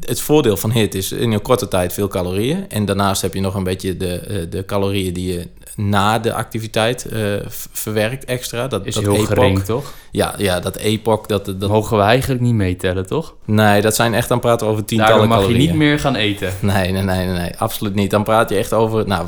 het 0.00 0.20
voordeel 0.20 0.56
van 0.56 0.70
HIT 0.70 0.94
is 0.94 1.12
in 1.12 1.32
een 1.32 1.42
korte 1.42 1.68
tijd 1.68 1.92
veel 1.92 2.08
calorieën. 2.08 2.68
En 2.68 2.84
daarnaast 2.84 3.22
heb 3.22 3.34
je 3.34 3.40
nog 3.40 3.54
een 3.54 3.64
beetje 3.64 3.96
de, 3.96 4.46
de 4.50 4.64
calorieën 4.64 5.12
die 5.12 5.32
je 5.32 5.48
na 5.76 6.18
de 6.18 6.32
activiteit 6.32 7.06
uh, 7.12 7.34
verwerkt 7.72 8.24
extra. 8.24 8.68
Dat 8.68 8.86
is 8.86 8.94
dat 8.94 9.04
heel 9.04 9.24
gering, 9.24 9.64
toch? 9.64 9.92
Ja, 10.10 10.34
ja 10.36 10.60
dat 10.60 10.76
EPOC. 10.76 11.28
Dat, 11.28 11.44
dat... 11.44 11.68
Mogen 11.68 11.96
we 11.96 12.02
eigenlijk 12.02 12.40
niet 12.40 12.54
meetellen, 12.54 13.06
toch? 13.06 13.34
Nee, 13.44 13.80
dat 13.80 13.94
zijn 13.94 14.14
echt, 14.14 14.28
dan 14.28 14.40
praten 14.40 14.66
we 14.66 14.72
over 14.72 14.84
tientallen 14.84 15.12
Daarom 15.12 15.28
mag 15.28 15.38
calorieën. 15.38 15.62
je 15.62 15.68
niet 15.68 15.78
meer 15.78 15.98
gaan 15.98 16.14
eten. 16.14 16.52
Nee, 16.60 16.92
nee, 16.92 17.02
nee, 17.02 17.26
nee, 17.26 17.38
nee, 17.38 17.58
absoluut 17.58 17.94
niet. 17.94 18.10
Dan 18.10 18.24
praat 18.24 18.48
je 18.48 18.56
echt 18.56 18.72
over, 18.72 19.06
nou, 19.06 19.26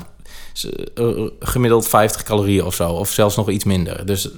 eh, 0.94 1.06
gemiddeld 1.40 1.88
50 1.88 2.22
calorieën 2.22 2.64
of 2.64 2.74
zo. 2.74 2.90
Of 2.90 3.10
zelfs 3.10 3.36
nog 3.36 3.50
iets 3.50 3.64
minder. 3.64 4.06
Dus 4.06 4.28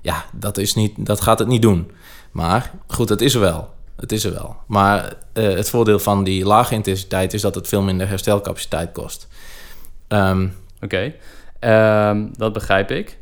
ja, 0.00 0.24
dat, 0.32 0.58
is 0.58 0.74
niet, 0.74 0.92
dat 0.96 1.20
gaat 1.20 1.38
het 1.38 1.48
niet 1.48 1.62
doen. 1.62 1.90
Maar 2.30 2.70
goed, 2.86 3.08
het 3.08 3.20
is 3.20 3.34
er 3.34 3.40
wel. 3.40 3.74
Het 3.96 4.12
is 4.12 4.24
er 4.24 4.32
wel. 4.32 4.56
Maar 4.66 5.12
uh, 5.34 5.54
het 5.54 5.70
voordeel 5.70 5.98
van 5.98 6.24
die 6.24 6.44
lage 6.44 6.74
intensiteit 6.74 7.34
is 7.34 7.40
dat 7.40 7.54
het 7.54 7.68
veel 7.68 7.82
minder 7.82 8.08
herstelcapaciteit 8.08 8.92
kost. 8.92 9.28
Um, 10.08 10.52
Oké. 10.82 11.14
Okay. 11.60 12.10
Um, 12.10 12.30
dat 12.36 12.52
begrijp 12.52 12.90
ik. 12.90 13.18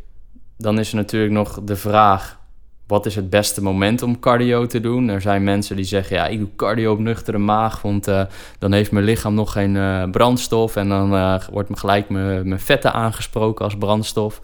Dan 0.59 0.79
is 0.79 0.91
er 0.91 0.97
natuurlijk 0.97 1.33
nog 1.33 1.61
de 1.63 1.77
vraag: 1.77 2.39
wat 2.87 3.07
is 3.07 3.15
het 3.15 3.31
beste 3.31 3.63
moment 3.63 4.03
om 4.03 4.21
cardio 4.21 4.67
te 4.67 4.81
doen? 4.81 5.09
Er 5.09 5.21
zijn 5.21 5.45
mensen 5.45 5.77
die 5.77 5.85
zeggen: 5.85 6.17
ja, 6.17 6.27
ik 6.27 6.39
doe 6.39 6.49
cardio 6.57 6.93
op 6.93 6.99
nuchtere 6.99 7.39
maag, 7.39 7.83
want 7.83 8.09
uh, 8.09 8.23
dan 8.59 8.73
heeft 8.73 8.91
mijn 8.93 9.05
lichaam 9.05 9.35
nog 9.35 9.53
geen 9.53 9.75
uh, 9.75 10.11
brandstof 10.11 10.77
en 10.77 10.89
dan 10.89 11.41
wordt 11.51 11.69
me 11.69 11.77
gelijk 11.77 12.09
mijn 12.09 12.61
vetten 12.61 12.93
aangesproken 12.93 13.65
als 13.65 13.77
brandstof. 13.77 14.41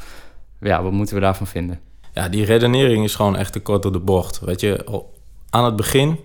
Ja, 0.60 0.82
wat 0.82 0.92
moeten 0.92 1.14
we 1.14 1.20
daarvan 1.20 1.46
vinden? 1.46 1.80
Ja, 2.12 2.28
die 2.28 2.44
redenering 2.44 3.04
is 3.04 3.14
gewoon 3.14 3.37
echt 3.37 3.52
te 3.52 3.60
kort 3.60 3.82
door 3.82 3.92
de 3.92 3.99
bocht. 3.99 4.40
Weet 4.40 4.60
je, 4.60 5.02
aan 5.50 5.64
het 5.64 5.76
begin 5.76 6.19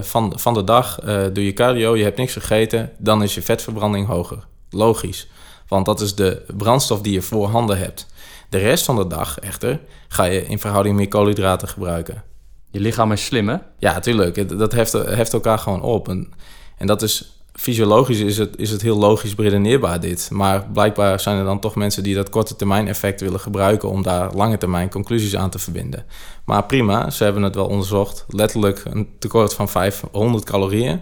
van, 0.00 0.32
van 0.38 0.54
de 0.54 0.64
dag 0.64 0.98
doe 1.32 1.44
je 1.44 1.52
cardio, 1.52 1.96
je 1.96 2.02
hebt 2.02 2.16
niks 2.16 2.32
gegeten, 2.32 2.92
dan 2.98 3.22
is 3.22 3.34
je 3.34 3.42
vetverbranding 3.42 4.06
hoger. 4.06 4.46
Logisch. 4.70 5.28
Want 5.68 5.86
dat 5.86 6.00
is 6.00 6.14
de 6.14 6.44
brandstof 6.56 7.00
die 7.00 7.12
je 7.12 7.22
voorhanden 7.22 7.78
hebt. 7.78 8.06
De 8.48 8.58
rest 8.58 8.84
van 8.84 8.96
de 8.96 9.06
dag 9.06 9.38
echter 9.38 9.80
ga 10.08 10.24
je 10.24 10.46
in 10.46 10.58
verhouding 10.58 10.96
meer 10.96 11.08
koolhydraten 11.08 11.68
gebruiken. 11.68 12.22
Je 12.70 12.80
lichaam 12.80 13.12
is 13.12 13.24
slim, 13.24 13.48
hè? 13.48 13.56
Ja, 13.78 13.92
natuurlijk. 13.92 14.58
Dat 14.58 14.72
heft, 14.72 14.92
heft 14.92 15.32
elkaar 15.32 15.58
gewoon 15.58 15.82
op. 15.82 16.08
En, 16.08 16.32
en 16.78 16.86
dat 16.86 17.02
is 17.02 17.35
fysiologisch 17.56 18.20
is 18.20 18.38
het, 18.38 18.56
is 18.56 18.70
het 18.70 18.82
heel 18.82 18.96
logisch 18.96 19.34
beredeneerbaar 19.34 20.00
dit. 20.00 20.28
Maar 20.32 20.66
blijkbaar 20.72 21.20
zijn 21.20 21.38
er 21.38 21.44
dan 21.44 21.60
toch 21.60 21.74
mensen 21.74 22.02
die 22.02 22.14
dat 22.14 22.30
korte 22.30 22.56
termijn 22.56 22.88
effect 22.88 23.20
willen 23.20 23.40
gebruiken 23.40 23.88
om 23.88 24.02
daar 24.02 24.34
lange 24.34 24.58
termijn 24.58 24.90
conclusies 24.90 25.36
aan 25.36 25.50
te 25.50 25.58
verbinden. 25.58 26.04
Maar 26.44 26.64
prima, 26.64 27.10
ze 27.10 27.24
hebben 27.24 27.42
het 27.42 27.54
wel 27.54 27.66
onderzocht. 27.66 28.24
Letterlijk 28.28 28.82
een 28.84 29.08
tekort 29.18 29.54
van 29.54 29.68
500 29.68 30.44
calorieën. 30.44 31.00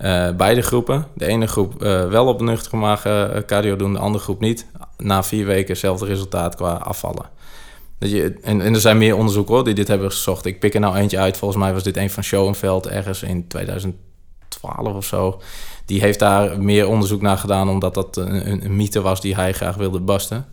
Uh, 0.00 0.30
beide 0.36 0.62
groepen. 0.62 1.06
De 1.14 1.26
ene 1.26 1.46
groep 1.46 1.82
uh, 1.82 2.08
wel 2.08 2.26
op 2.26 2.40
nuchtere 2.40 2.76
maag 2.76 3.06
uh, 3.06 3.24
cardio 3.46 3.76
doen, 3.76 3.92
de 3.92 3.98
andere 3.98 4.24
groep 4.24 4.40
niet. 4.40 4.66
Na 4.96 5.22
vier 5.22 5.46
weken 5.46 5.68
hetzelfde 5.68 6.06
resultaat 6.06 6.54
qua 6.54 6.72
afvallen. 6.72 7.30
Dat 7.98 8.10
je, 8.10 8.38
en, 8.42 8.60
en, 8.60 8.74
er 8.74 8.80
zijn 8.80 8.98
meer 8.98 9.16
onderzoeken 9.16 9.54
hoor, 9.54 9.64
die 9.64 9.74
dit 9.74 9.88
hebben 9.88 10.10
gezocht. 10.10 10.46
Ik 10.46 10.60
pik 10.60 10.74
er 10.74 10.80
nou 10.80 10.96
eentje 10.96 11.18
uit. 11.18 11.36
Volgens 11.36 11.60
mij 11.60 11.72
was 11.72 11.82
dit 11.82 11.96
een 11.96 12.10
van 12.10 12.24
Schoenveld 12.24 12.86
ergens 12.86 13.22
in 13.22 13.48
2012 13.48 14.94
of 14.94 15.04
zo. 15.04 15.40
Die 15.88 16.00
heeft 16.00 16.18
daar 16.18 16.62
meer 16.62 16.88
onderzoek 16.88 17.20
naar 17.20 17.38
gedaan, 17.38 17.68
omdat 17.68 17.94
dat 17.94 18.16
een, 18.16 18.64
een 18.64 18.76
mythe 18.76 19.00
was 19.00 19.20
die 19.20 19.34
hij 19.34 19.52
graag 19.52 19.76
wilde 19.76 20.00
basten. 20.00 20.46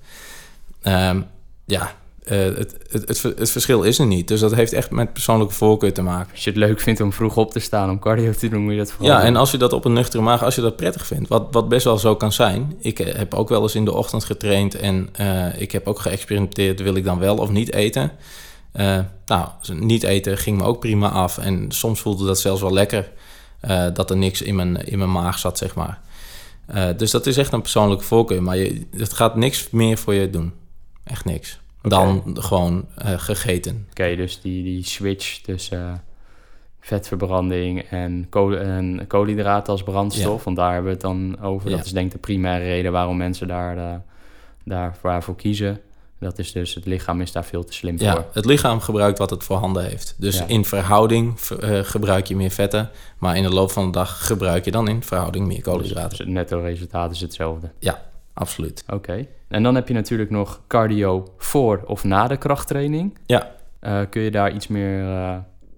Um, 0.84 1.25
ja, 1.65 1.96
uh, 2.32 2.58
het, 2.58 2.75
het, 2.89 3.08
het, 3.08 3.22
het, 3.22 3.51
verschil 3.51 3.84
is 3.84 4.00
er 4.00 4.06
niet. 4.06 4.27
Dus 4.27 4.39
dat 4.39 4.56
heeft 4.56 4.74
echt 4.74 4.92
met 4.92 5.13
persoonlijke 5.13 5.54
voorkeur 5.54 5.94
te 5.94 6.01
maken. 6.01 6.32
Als 6.32 6.44
je 6.44 6.50
het 6.50 6.60
leuk 6.60 6.80
vindt 6.80 7.01
om 7.01 7.13
vroeg 7.13 7.38
op 7.38 7.51
te 7.51 7.60
staan 7.60 7.89
om 7.89 8.00
cardio 8.00 8.32
te 8.32 8.48
doen, 8.48 8.63
moet 8.63 8.72
je 8.72 8.77
dat 8.77 8.92
vooral 8.92 9.10
Ja, 9.10 9.18
doen. 9.18 9.27
en 9.27 9.36
als 9.36 9.51
je 9.51 9.58
dat 9.58 9.74
op 9.74 9.86
een 9.86 9.94
nuchtere 9.94 10.24
maag, 10.24 10.44
als 10.44 10.56
je 10.56 10.62
dat 10.62 10.75
prettig 10.75 11.06
vindt, 11.06 11.30
wat, 11.30 11.48
wat 11.51 11.70
best 11.70 11.84
wel 11.84 11.98
zo 11.98 12.15
kan 12.15 12.32
zijn. 12.32 12.75
Ik 12.80 12.98
heb 12.98 13.34
ook 13.34 13.50
wel 13.50 13.62
eens 13.62 13.75
in 13.75 13.86
de 13.86 13.94
ochtend 13.94 14.24
getraind 14.24 14.75
en 14.75 15.10
uh, 15.20 15.62
ik 15.62 15.72
heb 15.72 15.88
ook 15.88 16.00
geëxperimenteerd, 16.00 16.82
wil 16.82 16.96
ik 16.96 17.04
dan 17.04 17.20
wel 17.20 17.38
of 17.38 17.50
niet 17.50 17.74
eten? 17.74 18.12
Uh, 18.74 19.00
nou, 19.25 19.48
niet 19.74 20.04
eten 20.04 20.38
ging 20.38 20.58
me 20.58 20.63
ook 20.63 20.80
prima 20.80 21.10
af 21.10 21.38
en 21.38 21.65
soms 21.72 22.00
voelde 22.00 22.25
dat 22.25 22.39
zelfs 22.39 22.62
wel 22.62 22.74
lekker, 22.74 23.12
dat 23.93 24.09
er 24.09 24.17
niks 24.17 24.41
in 24.41 24.55
mijn, 24.55 24.75
in 24.75 24.97
mijn 24.97 25.12
maag 25.12 25.38
zat, 25.38 25.57
zeg 25.57 25.75
maar. 25.75 26.01
dus 26.97 27.12
dat 27.12 27.25
is 27.25 27.38
echt 27.38 27.53
een 27.53 27.62
persoonlijke 27.62 28.03
voorkeur, 28.03 28.43
maar 28.43 28.57
je, 28.57 28.88
het 28.97 29.13
gaat 29.13 29.35
niks 29.35 29.69
meer 29.69 29.97
voor 29.97 30.13
je 30.13 30.29
doen. 30.29 30.53
Echt 31.03 31.25
niks 31.25 31.59
dan 31.89 32.38
gewoon 32.39 32.85
uh, 33.05 33.19
gegeten. 33.19 33.71
Oké, 33.89 34.01
okay, 34.01 34.15
dus 34.15 34.41
die, 34.41 34.63
die 34.63 34.83
switch 34.83 35.41
tussen 35.41 36.03
vetverbranding 36.79 37.81
en, 37.81 38.27
kool 38.29 38.57
en 38.57 39.05
koolhydraten 39.07 39.71
als 39.71 39.83
brandstof, 39.83 40.38
ja. 40.38 40.43
want 40.43 40.57
daar 40.57 40.74
hebben 40.74 40.85
we 40.85 40.97
het 40.97 41.01
dan 41.01 41.41
over. 41.41 41.69
Ja. 41.69 41.75
Dat 41.75 41.85
is 41.85 41.91
denk 41.91 42.05
ik 42.05 42.12
de 42.12 42.17
primaire 42.17 42.65
reden 42.65 42.91
waarom 42.91 43.17
mensen 43.17 43.47
daar, 43.47 43.77
uh, 43.77 43.95
daar 44.63 45.24
voor 45.24 45.35
kiezen. 45.35 45.81
Dat 46.19 46.39
is 46.39 46.51
dus, 46.51 46.74
het 46.74 46.86
lichaam 46.86 47.22
is 47.22 47.31
daar 47.31 47.45
veel 47.45 47.63
te 47.63 47.74
slim 47.74 47.95
ja, 48.00 48.13
voor. 48.13 48.25
Het 48.31 48.45
lichaam 48.45 48.79
gebruikt 48.79 49.17
wat 49.17 49.29
het 49.29 49.43
voorhanden 49.43 49.84
heeft. 49.84 50.15
Dus 50.17 50.38
ja. 50.38 50.45
in 50.48 50.65
verhouding 50.65 51.39
uh, 51.39 51.79
gebruik 51.81 52.25
je 52.25 52.36
meer 52.36 52.50
vetten. 52.50 52.89
Maar 53.17 53.38
in 53.38 53.43
de 53.43 53.50
loop 53.50 53.72
van 53.72 53.86
de 53.86 53.91
dag 53.91 54.25
gebruik 54.25 54.65
je 54.65 54.72
dan 54.72 54.88
in 54.88 55.03
verhouding 55.03 55.48
meer 55.48 55.62
koolhydraten. 55.62 56.10
Dus 56.10 56.17
het 56.17 56.27
netto 56.27 56.60
resultaat 56.60 57.12
is 57.12 57.22
hetzelfde. 57.22 57.72
Ja, 57.79 58.01
absoluut. 58.34 58.84
Oké. 58.86 58.95
Okay. 58.95 59.27
En 59.48 59.63
dan 59.63 59.75
heb 59.75 59.88
je 59.88 59.93
natuurlijk 59.93 60.29
nog 60.29 60.62
cardio 60.67 61.34
voor 61.38 61.84
of 61.86 62.03
na 62.03 62.27
de 62.27 62.38
krachttraining. 62.38 63.17
Ja. 63.25 63.51
Uh, 63.81 64.00
kun 64.10 64.22
je 64.22 64.31
daar 64.31 64.53
iets 64.53 64.67
meer 64.67 65.00
uh, 65.03 65.36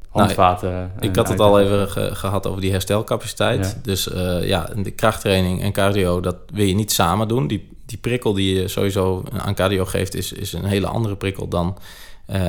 handvaten? 0.09 0.71
Nou, 0.71 0.89
ik 0.99 1.15
had 1.15 1.29
het 1.29 1.39
al 1.39 1.59
even 1.59 1.89
ge 1.89 2.15
gehad 2.15 2.47
over 2.47 2.61
die 2.61 2.71
herstelcapaciteit. 2.71 3.65
Ja. 3.65 3.81
Dus 3.81 4.09
ja, 4.41 4.69
de 4.75 4.91
krachttraining 4.91 5.61
en 5.61 5.71
cardio, 5.71 6.19
dat 6.19 6.37
wil 6.53 6.65
je 6.65 6.75
niet 6.75 6.91
samen 6.91 7.27
doen. 7.27 7.47
Die, 7.47 7.76
die 7.87 7.97
prikkel 7.97 8.33
die 8.33 8.55
je 8.55 8.67
sowieso 8.67 9.23
aan 9.37 9.55
cardio 9.55 9.85
geeft, 9.85 10.15
is, 10.15 10.31
is 10.31 10.53
een 10.53 10.65
hele 10.65 10.87
andere 10.87 11.15
prikkel 11.15 11.47
dan 11.47 11.77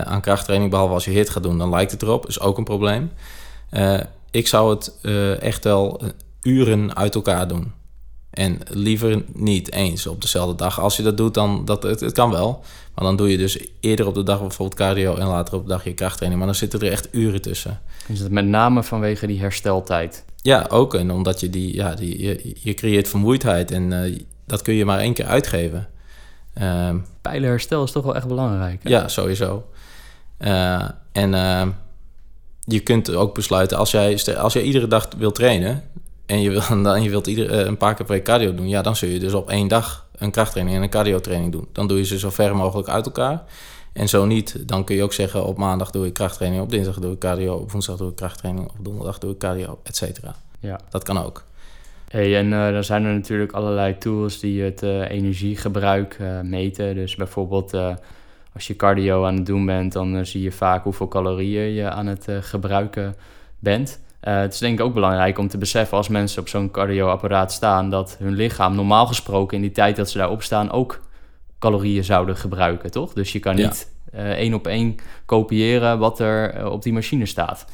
aan 0.04 0.20
krachttraining. 0.20 0.70
Behalve 0.70 0.94
als 0.94 1.04
je 1.04 1.10
hit 1.10 1.30
gaat 1.30 1.42
doen, 1.42 1.58
dan 1.58 1.70
lijkt 1.70 1.90
het 1.90 2.02
erop. 2.02 2.26
Is 2.26 2.40
ook 2.40 2.58
een 2.58 2.64
probleem. 2.64 3.10
ik 4.30 4.46
zou 4.46 4.70
het 4.70 4.94
echt 5.40 5.64
wel 5.64 6.00
uren 6.42 6.96
uit 6.96 7.14
elkaar 7.14 7.48
doen. 7.48 7.72
En 8.30 8.58
liever 8.68 9.24
niet 9.32 9.72
eens 9.72 10.06
op 10.06 10.20
dezelfde 10.20 10.54
dag. 10.54 10.80
Als 10.80 10.96
je 10.96 11.02
dat 11.02 11.16
doet, 11.16 11.34
dan 11.34 11.64
dat 11.64 11.82
het, 11.82 12.00
het 12.00 12.12
kan 12.12 12.30
wel. 12.30 12.62
Maar 12.94 13.04
dan 13.04 13.16
doe 13.16 13.30
je 13.30 13.36
dus 13.36 13.58
eerder 13.80 14.06
op 14.06 14.14
de 14.14 14.22
dag 14.22 14.40
bijvoorbeeld 14.40 14.78
cardio 14.78 15.16
en 15.16 15.26
later 15.26 15.54
op 15.54 15.62
de 15.62 15.68
dag 15.68 15.84
je 15.84 15.94
krachttraining. 15.94 16.42
Maar 16.42 16.52
dan 16.52 16.60
zitten 16.60 16.80
er 16.80 16.92
echt 16.92 17.08
uren 17.10 17.42
tussen. 17.42 17.80
Is 18.06 18.20
dat 18.20 18.30
met 18.30 18.46
name 18.46 18.82
vanwege 18.82 19.26
die 19.26 19.40
hersteltijd? 19.40 20.24
Ja, 20.42 20.66
ook. 20.70 20.94
En 20.94 21.10
omdat 21.10 21.40
je 21.40 21.50
die, 21.50 21.74
ja, 21.74 21.94
die 21.94 22.22
je, 22.22 22.54
je 22.60 22.74
creëert 22.74 23.08
vermoeidheid 23.08 23.70
en 23.70 23.92
dat 24.48 24.62
kun 24.62 24.74
je 24.74 24.84
maar 24.84 24.98
één 24.98 25.12
keer 25.12 25.26
uitgeven. 25.26 25.88
Um, 26.62 27.04
Pijlenherstel 27.20 27.84
is 27.84 27.92
toch 27.92 28.04
wel 28.04 28.14
echt 28.14 28.28
belangrijk. 28.28 28.82
Hè? 28.82 28.90
Ja, 28.90 29.08
sowieso. 29.08 29.66
Uh, 30.38 30.88
en 31.12 31.32
uh, 31.32 31.66
je 32.64 32.80
kunt 32.80 33.14
ook 33.14 33.34
besluiten, 33.34 33.76
als 33.76 33.90
jij, 33.90 34.36
als 34.36 34.52
jij 34.52 34.62
iedere 34.62 34.86
dag 34.86 35.08
wilt 35.16 35.34
trainen... 35.34 35.82
en 36.26 36.40
je, 36.40 36.50
wil, 36.50 36.82
dan, 36.82 37.02
je 37.02 37.10
wilt 37.10 37.26
ieder, 37.26 37.66
een 37.66 37.76
paar 37.76 37.94
keer 37.94 38.06
per 38.06 38.14
week 38.14 38.24
cardio 38.24 38.54
doen... 38.54 38.68
ja, 38.68 38.82
dan 38.82 38.96
zul 38.96 39.08
je 39.08 39.18
dus 39.18 39.34
op 39.34 39.50
één 39.50 39.68
dag 39.68 40.06
een 40.16 40.30
krachttraining 40.30 40.76
en 40.76 40.82
een 40.82 40.90
cardio 40.90 41.20
training 41.20 41.52
doen. 41.52 41.68
Dan 41.72 41.86
doe 41.86 41.98
je 41.98 42.04
ze 42.04 42.18
zo 42.18 42.30
ver 42.30 42.56
mogelijk 42.56 42.88
uit 42.88 43.06
elkaar... 43.06 43.44
En 43.92 44.08
zo 44.08 44.24
niet, 44.24 44.68
dan 44.68 44.84
kun 44.84 44.96
je 44.96 45.02
ook 45.02 45.12
zeggen 45.12 45.44
op 45.44 45.56
maandag 45.56 45.90
doe 45.90 46.06
ik 46.06 46.12
krachttraining, 46.12 46.62
op 46.62 46.70
dinsdag 46.70 46.98
doe 46.98 47.12
ik 47.12 47.18
cardio, 47.18 47.54
op 47.54 47.72
woensdag 47.72 47.96
doe 47.96 48.10
ik 48.10 48.16
krachttraining, 48.16 48.68
op 48.68 48.76
donderdag 48.80 49.18
doe 49.18 49.32
ik 49.32 49.38
cardio, 49.38 49.78
et 49.82 49.96
cetera. 49.96 50.34
Ja. 50.60 50.80
Dat 50.90 51.02
kan 51.02 51.24
ook. 51.24 51.44
Hey, 52.08 52.36
en 52.36 52.46
uh, 52.46 52.72
dan 52.72 52.84
zijn 52.84 53.04
er 53.04 53.12
natuurlijk 53.12 53.52
allerlei 53.52 53.98
tools 53.98 54.40
die 54.40 54.62
het 54.62 54.82
uh, 54.82 55.10
energiegebruik 55.10 56.18
uh, 56.20 56.40
meten. 56.40 56.94
Dus 56.94 57.16
bijvoorbeeld 57.16 57.74
als 58.54 58.66
je 58.66 58.76
cardio 58.76 59.24
aan 59.24 59.34
het 59.34 59.46
doen 59.46 59.66
bent, 59.66 59.92
dan 59.92 60.26
zie 60.26 60.42
je 60.42 60.52
vaak 60.52 60.84
hoeveel 60.84 61.08
calorieën 61.08 61.72
je 61.72 61.90
aan 61.90 62.06
het 62.06 62.26
gebruiken 62.40 63.14
bent. 63.58 64.00
het 64.20 64.52
is 64.52 64.58
denk 64.58 64.78
ik 64.78 64.84
ook 64.84 64.94
belangrijk 64.94 65.38
om 65.38 65.48
te 65.48 65.58
beseffen 65.58 65.96
als 65.96 66.08
mensen 66.08 66.40
op 66.40 66.48
zo'n 66.48 66.70
cardioapparaat 66.70 67.52
staan, 67.52 67.90
dat 67.90 68.16
hun 68.18 68.34
lichaam 68.34 68.74
normaal 68.74 69.06
gesproken 69.06 69.56
in 69.56 69.62
die 69.62 69.72
tijd 69.72 69.96
dat 69.96 70.10
ze 70.10 70.18
daarop 70.18 70.42
staan 70.42 70.70
ook 70.70 71.00
calorieën 71.58 72.04
zouden 72.04 72.36
gebruiken, 72.36 72.90
toch? 72.90 73.12
Dus 73.12 73.32
je 73.32 73.38
kan 73.38 73.54
niet 73.54 73.92
één 74.12 74.54
op 74.54 74.66
één 74.66 74.96
kopiëren 75.24 75.98
wat 75.98 76.20
er 76.20 76.70
op 76.70 76.82
die 76.82 76.92
machine 76.92 77.26
staat. 77.26 77.64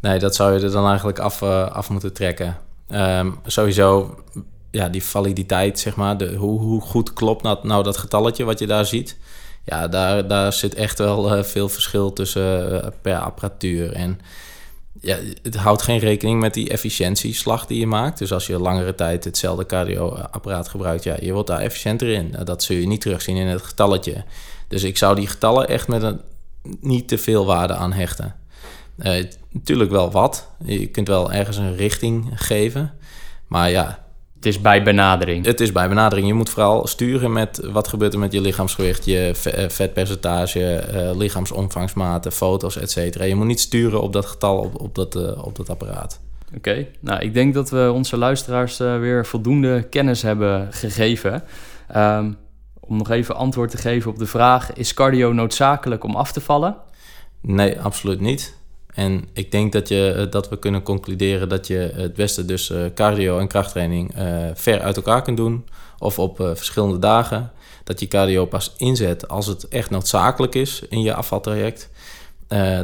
Nee, 0.00 0.18
dat 0.18 0.34
zou 0.34 0.54
je 0.58 0.64
er 0.64 0.70
dan 0.70 0.86
eigenlijk 0.86 1.18
af, 1.18 1.42
af 1.42 1.90
moeten 1.90 2.12
trekken. 2.12 2.56
Um, 2.88 3.38
sowieso, 3.46 4.18
ja, 4.70 4.88
die 4.88 5.04
validiteit, 5.04 5.78
zeg 5.78 5.96
maar. 5.96 6.16
De, 6.16 6.34
hoe, 6.34 6.60
hoe 6.60 6.80
goed 6.80 7.12
klopt 7.12 7.42
nou, 7.42 7.58
nou, 7.62 7.82
dat 7.82 7.96
getalletje 7.96 8.44
wat 8.44 8.58
je 8.58 8.66
daar 8.66 8.86
ziet? 8.86 9.16
Ja, 9.64 9.88
daar, 9.88 10.28
daar 10.28 10.52
zit 10.52 10.74
echt 10.74 10.98
wel 10.98 11.36
uh, 11.36 11.42
veel 11.42 11.68
verschil 11.68 12.12
tussen 12.12 12.72
uh, 12.72 12.86
per 13.02 13.18
apparatuur. 13.18 13.92
En 13.92 14.20
ja, 15.00 15.16
het 15.42 15.56
houdt 15.56 15.82
geen 15.82 15.98
rekening 15.98 16.40
met 16.40 16.54
die 16.54 16.68
efficiëntieslag 16.68 17.66
die 17.66 17.78
je 17.78 17.86
maakt. 17.86 18.18
Dus 18.18 18.32
als 18.32 18.46
je 18.46 18.58
langere 18.58 18.94
tijd 18.94 19.24
hetzelfde 19.24 19.66
cardioapparaat 19.66 20.68
gebruikt, 20.68 21.04
ja, 21.04 21.16
je 21.20 21.32
wordt 21.32 21.48
daar 21.48 21.60
efficiënter 21.60 22.08
in. 22.08 22.36
Dat 22.44 22.62
zul 22.62 22.76
je 22.76 22.86
niet 22.86 23.00
terugzien 23.00 23.36
in 23.36 23.46
het 23.46 23.62
getalletje. 23.62 24.24
Dus 24.68 24.82
ik 24.82 24.96
zou 24.96 25.14
die 25.14 25.26
getallen 25.26 25.68
echt 25.68 25.88
met 25.88 26.02
een 26.02 26.20
niet 26.80 27.08
te 27.08 27.18
veel 27.18 27.46
waarde 27.46 27.74
aan 27.74 27.92
hechten. 27.92 28.34
Natuurlijk 29.50 29.90
wel 29.90 30.10
wat. 30.10 30.48
Je 30.64 30.86
kunt 30.86 31.08
wel 31.08 31.32
ergens 31.32 31.56
een 31.56 31.76
richting 31.76 32.30
geven. 32.34 32.92
Maar 33.46 33.70
ja. 33.70 34.02
Het 34.34 34.52
is 34.52 34.60
bij 34.60 34.82
benadering. 34.82 35.44
Het 35.44 35.60
is 35.60 35.72
bij 35.72 35.88
benadering. 35.88 36.26
Je 36.26 36.34
moet 36.34 36.50
vooral 36.50 36.86
sturen 36.86 37.32
met 37.32 37.60
wat 37.72 37.88
gebeurt 37.88 38.12
er 38.12 38.18
met 38.18 38.32
je 38.32 38.40
lichaamsgewicht, 38.40 39.04
je 39.04 39.34
eh, 39.44 39.68
vetpercentage, 39.68 40.84
uh, 40.94 41.16
lichaamsomvangsmaten, 41.16 42.32
foto's, 42.32 42.76
et 42.76 42.90
cetera. 42.90 43.24
Je 43.24 43.34
moet 43.34 43.46
niet 43.46 43.60
sturen 43.60 44.02
op 44.02 44.12
dat 44.12 44.26
getal 44.26 44.58
op, 44.58 44.80
op, 44.80 44.94
dat, 44.94 45.16
uh, 45.16 45.44
op 45.44 45.56
dat 45.56 45.70
apparaat. 45.70 46.20
Oké, 46.56 46.86
nou 47.00 47.20
ik 47.20 47.34
denk 47.34 47.54
dat 47.54 47.70
we 47.70 47.90
onze 47.94 48.16
luisteraars 48.16 48.76
weer 48.76 49.26
voldoende 49.26 49.82
kennis 49.82 50.22
hebben 50.22 50.72
gegeven. 50.72 51.42
Um, 51.96 52.36
om 52.80 52.96
nog 52.96 53.10
even 53.10 53.36
antwoord 53.36 53.70
te 53.70 53.76
geven 53.76 54.10
op 54.10 54.18
de 54.18 54.26
vraag: 54.26 54.72
is 54.72 54.94
cardio 54.94 55.32
noodzakelijk 55.32 56.04
om 56.04 56.16
af 56.16 56.32
te 56.32 56.40
vallen? 56.40 56.76
Nee, 57.40 57.80
absoluut 57.80 58.20
niet. 58.20 58.56
En 58.94 59.24
ik 59.32 59.50
denk 59.50 59.72
dat, 59.72 59.88
je, 59.88 60.10
eh, 60.10 60.30
dat 60.30 60.48
we 60.48 60.58
kunnen 60.58 60.82
concluderen 60.82 61.48
dat 61.48 61.66
je 61.66 61.92
het 61.94 62.14
beste 62.14 62.44
dus 62.44 62.70
uh, 62.70 62.84
cardio 62.94 63.38
en 63.38 63.48
krachttraining 63.48 64.18
uh, 64.18 64.46
ver 64.54 64.80
uit 64.80 64.96
elkaar 64.96 65.22
kunt 65.22 65.36
doen. 65.36 65.64
Of 65.98 66.18
op 66.18 66.36
verschillende 66.36 66.98
dagen. 66.98 67.52
Dat 67.84 68.00
je 68.00 68.08
cardio 68.08 68.46
pas 68.46 68.74
inzet 68.76 69.28
als 69.28 69.46
het 69.46 69.68
echt 69.68 69.90
noodzakelijk 69.90 70.54
is 70.54 70.82
in 70.88 71.02
je 71.02 71.14
afvaltraject. 71.14 71.90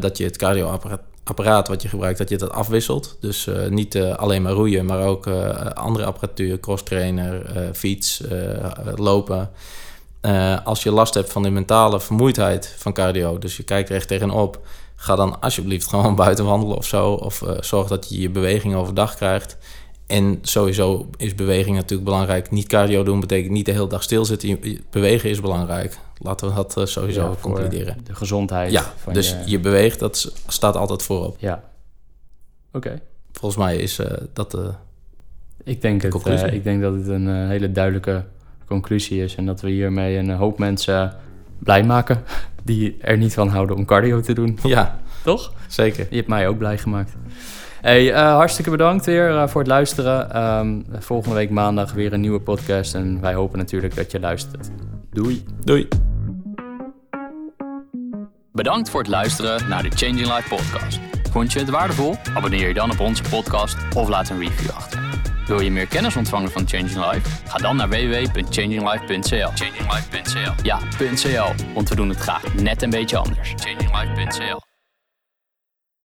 dat 0.00 0.18
je 0.18 0.24
het 0.24 0.36
cardioapparaat 0.36 1.68
wat 1.68 1.82
je 1.82 1.88
gebruikt, 1.88 2.18
dat 2.18 2.28
je 2.28 2.36
dat 2.36 2.50
afwisselt. 2.50 3.16
Dus 3.20 3.48
niet 3.68 3.96
alleen 3.96 4.42
maar 4.42 4.52
roeien, 4.52 4.84
maar 4.84 5.06
ook 5.06 5.26
andere 5.74 6.04
apparatuur, 6.04 6.60
crosstrainer, 6.60 7.42
fiets, 7.72 8.22
lopen. 8.96 9.50
Als 10.64 10.82
je 10.82 10.90
last 10.90 11.14
hebt 11.14 11.32
van 11.32 11.42
de 11.42 11.50
mentale 11.50 12.00
vermoeidheid 12.00 12.74
van 12.78 12.92
cardio, 12.92 13.38
dus 13.38 13.56
je 13.56 13.62
kijkt 13.62 13.88
recht 13.88 14.08
tegenop 14.08 14.60
ga 15.00 15.16
dan 15.16 15.40
alsjeblieft 15.40 15.88
gewoon 15.90 16.14
buiten 16.14 16.44
wandelen 16.44 16.76
of 16.76 16.86
zo. 16.86 17.12
Of 17.12 17.40
uh, 17.42 17.50
zorg 17.60 17.88
dat 17.88 18.08
je 18.08 18.20
je 18.20 18.30
beweging 18.30 18.74
overdag 18.74 19.14
krijgt. 19.14 19.56
En 20.06 20.38
sowieso 20.42 21.10
is 21.16 21.34
beweging 21.34 21.76
natuurlijk 21.76 22.04
belangrijk. 22.04 22.50
Niet 22.50 22.66
cardio 22.66 23.02
doen 23.02 23.20
betekent 23.20 23.52
niet 23.52 23.66
de 23.66 23.72
hele 23.72 23.86
dag 23.86 24.02
stilzitten. 24.02 24.60
Bewegen 24.90 25.30
is 25.30 25.40
belangrijk. 25.40 25.98
Laten 26.18 26.48
we 26.48 26.54
dat 26.54 26.78
uh, 26.78 26.84
sowieso 26.84 27.28
ja, 27.28 27.34
concluderen. 27.40 27.96
De 28.04 28.14
gezondheid. 28.14 28.72
Ja, 28.72 28.94
dus 29.12 29.36
je... 29.46 29.60
beweegt, 29.60 29.98
dat 29.98 30.32
staat 30.46 30.76
altijd 30.76 31.02
voorop. 31.02 31.36
Ja. 31.38 31.64
Oké. 32.72 33.00
Volgens 33.32 33.62
mij 33.62 33.76
is 33.76 33.98
uh, 33.98 34.06
dat 34.32 34.50
de. 34.50 34.70
Ik 35.64 35.82
denk, 35.82 36.02
het, 36.02 36.52
ik 36.52 36.64
denk 36.64 36.82
dat 36.82 36.94
het 36.94 37.06
een 37.06 37.48
hele 37.48 37.72
duidelijke 37.72 38.24
conclusie 38.70 39.22
is. 39.22 39.34
En 39.34 39.46
dat 39.46 39.60
we 39.60 39.70
hiermee 39.70 40.16
een 40.16 40.30
hoop 40.30 40.58
mensen 40.58 41.14
blij 41.58 41.84
maken 41.84 42.22
die 42.64 42.96
er 43.00 43.16
niet 43.16 43.34
van 43.34 43.48
houden 43.48 43.76
om 43.76 43.84
cardio 43.84 44.20
te 44.20 44.32
doen. 44.32 44.58
Ja. 44.62 44.98
Toch? 45.22 45.52
Zeker. 45.68 46.06
Je 46.10 46.16
hebt 46.16 46.28
mij 46.28 46.48
ook 46.48 46.58
blij 46.58 46.78
gemaakt. 46.78 47.16
Hey, 47.80 48.08
uh, 48.08 48.16
hartstikke 48.16 48.70
bedankt 48.70 49.06
weer 49.06 49.30
uh, 49.30 49.48
voor 49.48 49.60
het 49.60 49.70
luisteren. 49.70 50.42
Um, 50.58 50.84
volgende 50.98 51.36
week 51.36 51.50
maandag 51.50 51.92
weer 51.92 52.12
een 52.12 52.20
nieuwe 52.20 52.40
podcast. 52.40 52.94
En 52.94 53.20
wij 53.20 53.34
hopen 53.34 53.58
natuurlijk 53.58 53.94
dat 53.94 54.10
je 54.10 54.20
luistert. 54.20 54.70
Doei. 55.12 55.44
Doei. 55.64 55.88
Bedankt 58.52 58.90
voor 58.90 59.00
het 59.00 59.10
luisteren 59.10 59.68
naar 59.68 59.82
de 59.82 59.90
Changing 59.90 60.34
Life 60.34 60.48
podcast. 60.48 61.00
Vond 61.30 61.52
je 61.52 61.58
het 61.58 61.70
waardevol? 61.70 62.14
Abonneer 62.34 62.68
je 62.68 62.74
dan 62.74 62.90
op 62.90 63.00
onze 63.00 63.22
podcast 63.30 63.76
of 63.96 64.08
laat 64.08 64.28
een 64.28 64.38
review 64.38 64.70
achter. 64.70 65.09
Wil 65.46 65.60
je 65.60 65.70
meer 65.70 65.86
kennis 65.86 66.16
ontvangen 66.16 66.50
van 66.50 66.68
Changing 66.68 67.12
Life? 67.12 67.28
Ga 67.48 67.58
dan 67.58 67.76
naar 67.76 67.88
www.changinglife.cl. 67.88 69.48
Changinglife.cl. 69.54 70.52
Ja, 70.62 70.78
.cl, 71.14 71.64
want 71.74 71.88
we 71.88 71.96
doen 71.96 72.08
het 72.08 72.18
graag 72.18 72.54
net 72.54 72.82
een 72.82 72.90
beetje 72.90 73.16
anders. 73.16 73.54
Changinglife.cl. 73.56 74.69